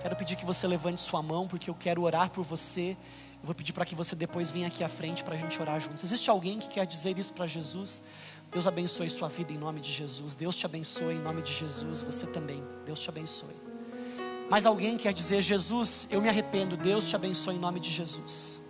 Quero 0.00 0.16
pedir 0.16 0.36
que 0.36 0.44
você 0.44 0.66
levante 0.66 1.00
sua 1.00 1.22
mão, 1.22 1.46
porque 1.46 1.70
eu 1.70 1.74
quero 1.74 2.02
orar 2.02 2.30
por 2.30 2.44
você. 2.44 2.96
Eu 3.42 3.46
vou 3.46 3.54
pedir 3.54 3.72
para 3.72 3.84
que 3.84 3.94
você 3.94 4.16
depois 4.16 4.50
venha 4.50 4.66
aqui 4.66 4.82
à 4.82 4.88
frente 4.88 5.22
para 5.22 5.34
a 5.34 5.38
gente 5.38 5.60
orar 5.60 5.80
juntos. 5.80 6.02
Existe 6.02 6.30
alguém 6.30 6.58
que 6.58 6.68
quer 6.68 6.86
dizer 6.86 7.18
isso 7.18 7.32
para 7.32 7.46
Jesus? 7.46 8.02
Deus 8.52 8.66
abençoe 8.66 9.10
sua 9.10 9.28
vida 9.28 9.52
em 9.52 9.58
nome 9.58 9.80
de 9.80 9.90
Jesus. 9.90 10.34
Deus 10.34 10.56
te 10.56 10.64
abençoe 10.64 11.14
em 11.14 11.20
nome 11.20 11.42
de 11.42 11.52
Jesus. 11.52 12.02
Você 12.02 12.26
também. 12.26 12.62
Deus 12.86 13.00
te 13.00 13.08
abençoe. 13.08 13.54
Mas 14.48 14.66
alguém 14.66 14.96
quer 14.96 15.12
dizer, 15.12 15.40
Jesus, 15.40 16.06
eu 16.10 16.20
me 16.20 16.28
arrependo. 16.28 16.76
Deus 16.76 17.08
te 17.08 17.16
abençoe 17.16 17.56
em 17.56 17.58
nome 17.58 17.80
de 17.80 17.90
Jesus. 17.90 18.60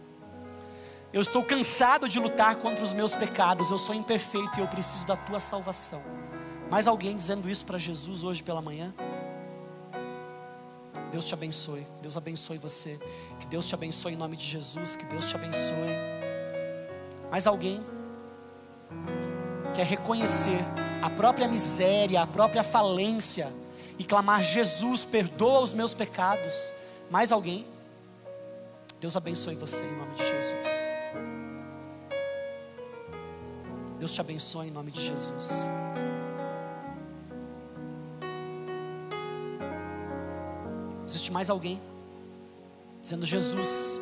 Eu 1.13 1.23
estou 1.23 1.45
cansado 1.45 2.09
de 2.09 2.19
lutar 2.19 2.57
contra 2.57 2.83
os 2.83 2.93
meus 2.93 3.15
pecados. 3.15 3.71
Eu 3.71 3.79
sou 3.79 3.95
imperfeito 3.95 4.59
e 4.59 4.61
eu 4.61 4.67
preciso 4.67 5.07
da 5.07 5.17
tua 5.17 5.39
salvação. 5.39 6.03
Mais 6.71 6.89
alguém 6.89 7.15
dizendo 7.15 7.49
isso 7.49 7.65
para 7.65 7.79
Jesus 7.79 8.25
hoje 8.25 8.43
pela 8.43 8.61
manhã? 8.61 8.93
Deus 11.14 11.27
te 11.27 11.35
abençoe. 11.35 11.87
Deus 12.03 12.16
abençoe 12.16 12.59
você. 12.59 12.98
Que 13.38 13.46
Deus 13.46 13.66
te 13.66 13.74
abençoe 13.77 14.14
em 14.14 14.16
nome 14.16 14.37
de 14.37 14.44
Jesus. 14.44 14.96
Que 14.96 15.05
Deus 15.05 15.29
te 15.29 15.37
abençoe. 15.37 15.94
Mais 17.31 17.46
alguém 17.46 17.81
quer 19.77 19.87
reconhecer 19.87 20.59
a 21.00 21.09
própria 21.09 21.46
miséria, 21.46 22.20
a 22.20 22.27
própria 22.27 22.64
falência 22.64 23.48
e 23.96 24.03
clamar: 24.03 24.42
Jesus, 24.42 25.05
perdoa 25.05 25.61
os 25.61 25.72
meus 25.72 25.94
pecados. 25.94 26.74
Mais 27.09 27.31
alguém? 27.31 27.64
Deus 28.98 29.16
abençoe 29.16 29.55
você 29.55 29.85
em 29.85 29.96
nome 29.96 30.14
de 30.14 30.29
Jesus. 30.29 30.66
Deus 34.00 34.12
te 34.12 34.20
abençoe 34.20 34.66
em 34.66 34.72
nome 34.72 34.90
de 34.90 35.00
Jesus. 35.00 35.70
Mais 41.35 41.51
alguém 41.51 41.83
dizendo: 43.03 43.27
Jesus, 43.27 44.01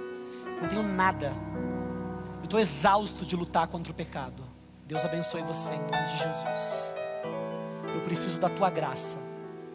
Não 0.61 0.69
tenho 0.69 0.83
nada. 0.83 1.33
Eu 2.39 2.45
estou 2.45 2.61
exausto 2.61 3.25
de 3.25 3.35
lutar 3.35 3.67
contra 3.67 3.91
o 3.91 3.95
pecado. 3.95 4.45
Deus 4.87 5.03
abençoe 5.05 5.41
você 5.43 5.73
em 5.73 5.81
nome 5.81 6.07
de 6.09 6.19
Jesus. 6.19 6.93
Eu 7.95 8.03
preciso 8.03 8.39
da 8.39 8.51
tua 8.51 8.69
graça. 8.69 9.19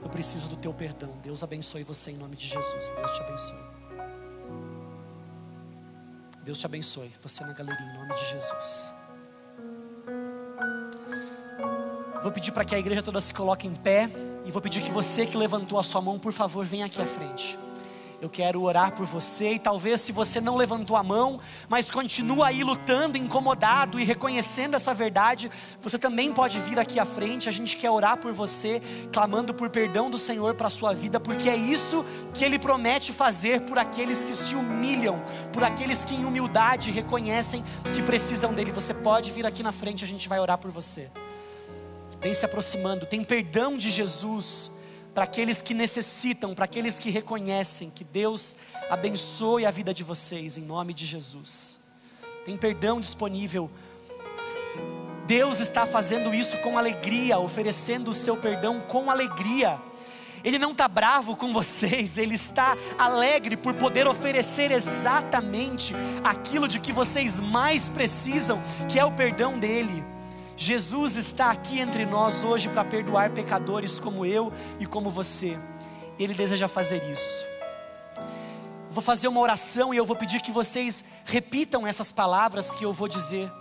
Eu 0.03 0.09
preciso 0.09 0.49
do 0.49 0.55
teu 0.55 0.71
perdão. 0.71 1.09
Deus 1.23 1.43
abençoe 1.43 1.83
você 1.83 2.11
em 2.11 2.17
nome 2.17 2.35
de 2.35 2.47
Jesus. 2.47 2.93
Deus 2.95 3.11
te 3.11 3.21
abençoe. 3.21 3.65
Deus 6.43 6.57
te 6.59 6.65
abençoe. 6.67 7.11
Você 7.21 7.43
na 7.43 7.53
galeria 7.53 7.85
em 7.85 7.97
nome 7.97 8.13
de 8.13 8.25
Jesus. 8.29 8.93
Vou 12.21 12.31
pedir 12.31 12.51
para 12.51 12.63
que 12.63 12.75
a 12.75 12.79
igreja 12.79 13.01
toda 13.01 13.19
se 13.19 13.33
coloque 13.33 13.67
em 13.67 13.75
pé 13.75 14.07
e 14.47 14.51
vou 14.51 14.61
pedir 14.61 14.81
que 14.81 14.91
você 14.91 15.25
que 15.25 15.35
levantou 15.35 15.77
a 15.77 15.83
sua 15.83 15.99
mão, 15.99 16.17
por 16.17 16.31
favor, 16.31 16.65
venha 16.65 16.85
aqui 16.85 17.01
à 17.01 17.05
frente. 17.05 17.59
Eu 18.21 18.29
quero 18.29 18.63
orar 18.63 18.93
por 18.93 19.05
você 19.05 19.53
e 19.53 19.59
talvez 19.59 19.99
se 19.99 20.13
você 20.13 20.39
não 20.39 20.55
levantou 20.55 20.95
a 20.95 21.03
mão, 21.03 21.39
mas 21.67 21.91
continua 21.91 22.47
aí 22.47 22.63
lutando, 22.63 23.17
incomodado 23.17 23.99
e 23.99 24.05
reconhecendo 24.05 24.75
essa 24.75 24.93
verdade, 24.93 25.51
você 25.81 25.99
também 25.99 26.31
pode 26.31 26.59
vir 26.61 26.79
aqui 26.79 26.97
à 26.97 27.05
frente. 27.05 27.49
A 27.49 27.51
gente 27.51 27.75
quer 27.75 27.91
orar 27.91 28.17
por 28.17 28.31
você, 28.31 28.81
clamando 29.11 29.53
por 29.53 29.69
perdão 29.69 30.09
do 30.09 30.17
Senhor 30.17 30.55
para 30.55 30.67
a 30.67 30.71
sua 30.71 30.93
vida, 30.93 31.19
porque 31.19 31.49
é 31.49 31.55
isso 31.57 32.03
que 32.33 32.43
ele 32.43 32.57
promete 32.57 33.11
fazer 33.11 33.61
por 33.61 33.77
aqueles 33.77 34.23
que 34.23 34.33
se 34.33 34.55
humilham, 34.55 35.21
por 35.51 35.63
aqueles 35.63 36.05
que 36.05 36.15
em 36.15 36.25
humildade 36.25 36.89
reconhecem 36.89 37.63
que 37.93 38.01
precisam 38.01 38.53
dele. 38.53 38.71
Você 38.71 38.93
pode 38.93 39.29
vir 39.29 39.45
aqui 39.45 39.61
na 39.61 39.73
frente, 39.73 40.05
a 40.05 40.07
gente 40.07 40.29
vai 40.29 40.39
orar 40.39 40.57
por 40.57 40.71
você. 40.71 41.11
Vem 42.19 42.33
se 42.33 42.45
aproximando, 42.45 43.05
tem 43.05 43.23
perdão 43.23 43.77
de 43.77 43.89
Jesus 43.89 44.71
para 45.13 45.23
aqueles 45.23 45.61
que 45.61 45.73
necessitam, 45.73 46.53
para 46.53 46.65
aqueles 46.65 46.99
que 46.99 47.09
reconhecem. 47.09 47.89
Que 47.89 48.03
Deus 48.03 48.55
abençoe 48.89 49.65
a 49.65 49.71
vida 49.71 49.93
de 49.93 50.03
vocês, 50.03 50.57
em 50.57 50.61
nome 50.61 50.93
de 50.93 51.05
Jesus. 51.05 51.79
Tem 52.45 52.55
perdão 52.57 52.99
disponível. 52.99 53.69
Deus 55.25 55.59
está 55.59 55.85
fazendo 55.85 56.33
isso 56.33 56.57
com 56.59 56.77
alegria, 56.77 57.37
oferecendo 57.37 58.11
o 58.11 58.13
seu 58.13 58.37
perdão 58.37 58.79
com 58.79 59.11
alegria. 59.11 59.81
Ele 60.43 60.57
não 60.57 60.71
está 60.71 60.87
bravo 60.87 61.35
com 61.35 61.51
vocês, 61.51 62.17
Ele 62.17 62.35
está 62.35 62.77
alegre 62.97 63.57
por 63.57 63.73
poder 63.73 64.07
oferecer 64.07 64.71
exatamente 64.71 65.93
aquilo 66.23 66.67
de 66.67 66.79
que 66.79 66.93
vocês 66.93 67.39
mais 67.39 67.89
precisam, 67.89 68.61
que 68.87 68.99
é 68.99 69.03
o 69.03 69.11
perdão 69.11 69.59
dEle. 69.59 70.05
Jesus 70.57 71.15
está 71.15 71.51
aqui 71.51 71.79
entre 71.79 72.05
nós 72.05 72.43
hoje 72.43 72.67
para 72.67 72.83
perdoar 72.83 73.29
pecadores 73.29 73.99
como 73.99 74.25
eu 74.25 74.51
e 74.79 74.85
como 74.85 75.09
você. 75.09 75.57
Ele 76.19 76.33
deseja 76.33 76.67
fazer 76.67 77.01
isso. 77.09 77.45
Vou 78.89 79.03
fazer 79.03 79.27
uma 79.27 79.39
oração 79.39 79.93
e 79.93 79.97
eu 79.97 80.05
vou 80.05 80.15
pedir 80.15 80.41
que 80.41 80.51
vocês 80.51 81.03
repitam 81.25 81.85
essas 81.85 82.11
palavras 82.11 82.73
que 82.73 82.83
eu 82.83 82.91
vou 82.91 83.07
dizer. 83.07 83.51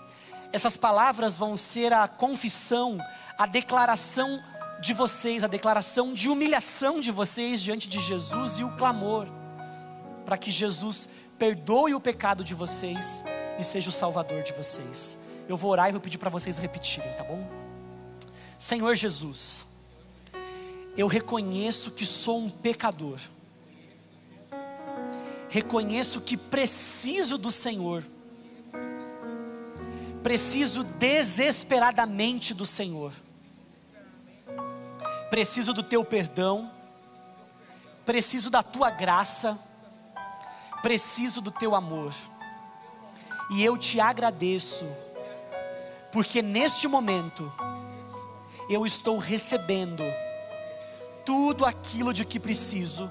Essas 0.53 0.77
palavras 0.77 1.37
vão 1.37 1.57
ser 1.57 1.93
a 1.93 2.09
confissão, 2.09 2.99
a 3.37 3.47
declaração 3.47 4.43
de 4.81 4.95
vocês, 4.95 5.45
a 5.45 5.49
declaração 5.49 6.15
de 6.15 6.31
humilhação 6.31 6.99
de 6.99 7.11
vocês 7.11 7.61
diante 7.61 7.89
de 7.89 8.01
Jesus 8.01 8.59
e 8.59 8.65
o 8.65 8.75
clamor 8.77 9.29
para 10.27 10.37
que 10.37 10.51
Jesus 10.51 11.09
perdoe 11.39 11.95
o 11.95 12.01
pecado 12.01 12.43
de 12.43 12.53
vocês 12.53 13.25
e 13.59 13.65
seja 13.65 13.89
o 13.89 13.93
salvador 13.93 14.43
de 14.43 14.53
vocês. 14.53 15.17
Eu 15.49 15.57
vou 15.57 15.71
orar 15.71 15.89
e 15.89 15.93
vou 15.93 16.01
pedir 16.01 16.19
para 16.19 16.31
vocês 16.31 16.59
repetirem, 16.59 17.13
tá 17.13 17.23
bom? 17.23 17.47
Senhor 18.59 18.95
Jesus, 18.95 19.67
eu 20.97 21.07
reconheço 21.07 21.91
que 21.91 22.07
sou 22.07 22.41
um 22.41 22.49
pecador, 22.49 23.21
reconheço 25.49 26.21
que 26.21 26.37
preciso 26.37 27.37
do 27.39 27.51
Senhor, 27.51 28.03
preciso 30.23 30.83
desesperadamente 30.83 32.53
do 32.53 32.65
Senhor, 32.65 33.13
preciso 35.31 35.73
do 35.73 35.83
Teu 35.83 36.05
perdão, 36.05 36.73
preciso 38.05 38.51
da 38.51 38.63
Tua 38.63 38.91
graça, 38.91 39.59
preciso 40.83 41.41
do 41.43 41.51
Teu 41.51 41.75
amor, 41.75 42.15
e 43.51 43.63
eu 43.63 43.77
te 43.77 44.01
agradeço 44.01 44.87
porque 46.13 46.43
neste 46.43 46.89
momento 46.89 47.53
eu 48.69 48.85
estou 48.85 49.19
recebendo 49.19 50.03
tudo 51.25 51.65
aquilo 51.65 52.13
de 52.13 52.25
que 52.25 52.39
preciso 52.39 53.11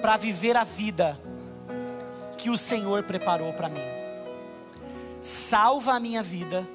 para 0.00 0.16
viver 0.16 0.56
a 0.56 0.64
vida 0.64 1.18
que 2.36 2.50
o 2.50 2.56
Senhor 2.56 3.02
preparou 3.02 3.52
para 3.52 3.68
mim. 3.68 3.80
Salva 5.20 5.94
a 5.94 6.00
minha 6.00 6.22
vida, 6.22 6.66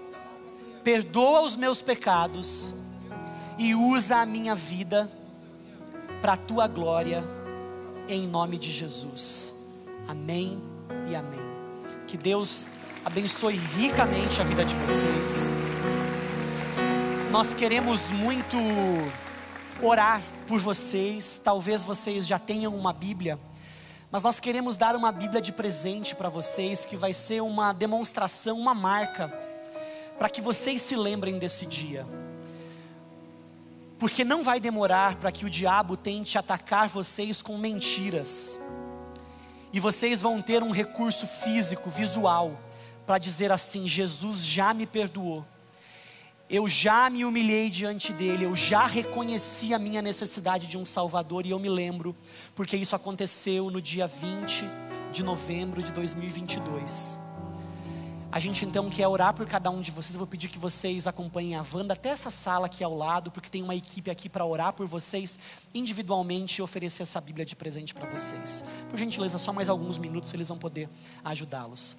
perdoa 0.84 1.41
os 1.41 1.56
meus 1.56 1.82
pecados 1.82 2.73
e 3.58 3.73
usa 3.73 4.17
a 4.17 4.26
minha 4.26 4.56
vida 4.56 5.10
para 6.21 6.34
a 6.34 6.38
tua 6.38 6.67
glória, 6.67 7.23
em 8.08 8.28
nome 8.28 8.58
de 8.58 8.71
Jesus. 8.71 9.54
Amém 10.08 10.62
e 11.10 11.15
amém. 11.15 11.39
Que 12.08 12.17
Deus 12.17 12.67
abençoe 13.05 13.55
ricamente 13.55 14.41
a 14.41 14.43
vida 14.43 14.63
de 14.63 14.73
vocês. 14.75 15.53
Nós 17.31 17.53
queremos 17.53 18.11
muito 18.11 18.57
orar 19.81 20.21
por 20.47 20.59
vocês. 20.59 21.39
Talvez 21.43 21.83
vocês 21.83 22.25
já 22.25 22.39
tenham 22.39 22.73
uma 22.75 22.93
Bíblia, 22.93 23.37
mas 24.09 24.21
nós 24.21 24.39
queremos 24.39 24.75
dar 24.75 24.95
uma 24.95 25.11
Bíblia 25.11 25.41
de 25.41 25.51
presente 25.51 26.15
para 26.15 26.29
vocês, 26.29 26.85
que 26.85 26.95
vai 26.95 27.11
ser 27.11 27.41
uma 27.41 27.73
demonstração, 27.73 28.57
uma 28.57 28.73
marca, 28.73 29.27
para 30.17 30.29
que 30.29 30.41
vocês 30.41 30.81
se 30.81 30.95
lembrem 30.95 31.37
desse 31.37 31.65
dia. 31.65 32.05
Porque 33.99 34.23
não 34.23 34.43
vai 34.43 34.59
demorar 34.59 35.15
para 35.15 35.31
que 35.31 35.45
o 35.45 35.49
diabo 35.49 35.97
tente 35.97 36.37
atacar 36.37 36.87
vocês 36.87 37.41
com 37.41 37.57
mentiras. 37.57 38.57
E 39.73 39.79
vocês 39.79 40.21
vão 40.21 40.41
ter 40.41 40.61
um 40.61 40.71
recurso 40.71 41.25
físico, 41.25 41.89
visual, 41.89 42.59
para 43.05 43.17
dizer 43.17 43.51
assim: 43.51 43.87
Jesus 43.87 44.45
já 44.45 44.73
me 44.73 44.85
perdoou, 44.85 45.45
eu 46.49 46.67
já 46.67 47.09
me 47.09 47.25
humilhei 47.25 47.69
diante 47.69 48.13
dele, 48.13 48.45
eu 48.45 48.55
já 48.55 48.85
reconheci 48.85 49.73
a 49.73 49.79
minha 49.79 50.01
necessidade 50.01 50.67
de 50.67 50.77
um 50.77 50.85
Salvador 50.85 51.45
e 51.45 51.51
eu 51.51 51.59
me 51.59 51.69
lembro, 51.69 52.15
porque 52.55 52.77
isso 52.77 52.95
aconteceu 52.95 53.71
no 53.71 53.81
dia 53.81 54.07
20 54.07 54.65
de 55.11 55.23
novembro 55.23 55.81
de 55.81 55.91
2022. 55.91 57.19
A 58.33 58.39
gente 58.39 58.65
então 58.65 58.89
quer 58.89 59.07
orar 59.07 59.31
por 59.31 59.45
cada 59.45 59.69
um 59.69 59.79
de 59.79 59.91
vocês. 59.91 60.15
Eu 60.15 60.17
vou 60.17 60.27
pedir 60.27 60.49
que 60.49 60.57
vocês 60.57 61.05
acompanhem 61.05 61.55
a 61.55 61.63
Wanda 61.71 61.93
até 61.93 62.09
essa 62.09 62.31
sala 62.31 62.65
aqui 62.65 62.83
ao 62.83 62.91
lado, 62.97 63.29
porque 63.29 63.47
tem 63.47 63.61
uma 63.61 63.75
equipe 63.75 64.09
aqui 64.09 64.27
para 64.27 64.43
orar 64.43 64.73
por 64.73 64.87
vocês 64.87 65.37
individualmente 65.71 66.59
e 66.59 66.63
oferecer 66.63 67.03
essa 67.03 67.21
Bíblia 67.21 67.45
de 67.45 67.55
presente 67.55 67.93
para 67.93 68.09
vocês. 68.09 68.63
Por 68.89 68.97
gentileza, 68.97 69.37
só 69.37 69.53
mais 69.53 69.69
alguns 69.69 69.99
minutos 69.99 70.33
eles 70.33 70.47
vão 70.47 70.57
poder 70.57 70.89
ajudá-los. 71.23 71.95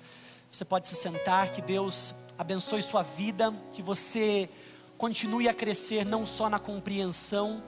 Você 0.54 0.64
pode 0.64 0.86
se 0.86 0.94
sentar, 0.94 1.50
que 1.50 1.60
Deus 1.60 2.14
abençoe 2.38 2.80
sua 2.80 3.02
vida, 3.02 3.52
que 3.72 3.82
você 3.82 4.48
continue 4.96 5.48
a 5.48 5.52
crescer 5.52 6.06
não 6.06 6.24
só 6.24 6.48
na 6.48 6.60
compreensão, 6.60 7.60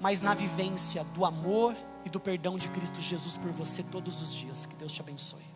mas 0.00 0.22
na 0.22 0.32
vivência 0.32 1.04
do 1.04 1.26
amor 1.26 1.76
e 2.02 2.08
do 2.08 2.18
perdão 2.18 2.56
de 2.56 2.66
Cristo 2.70 2.98
Jesus 2.98 3.36
por 3.36 3.50
você 3.50 3.82
todos 3.82 4.22
os 4.22 4.32
dias. 4.32 4.64
Que 4.64 4.74
Deus 4.74 4.90
te 4.90 5.02
abençoe. 5.02 5.49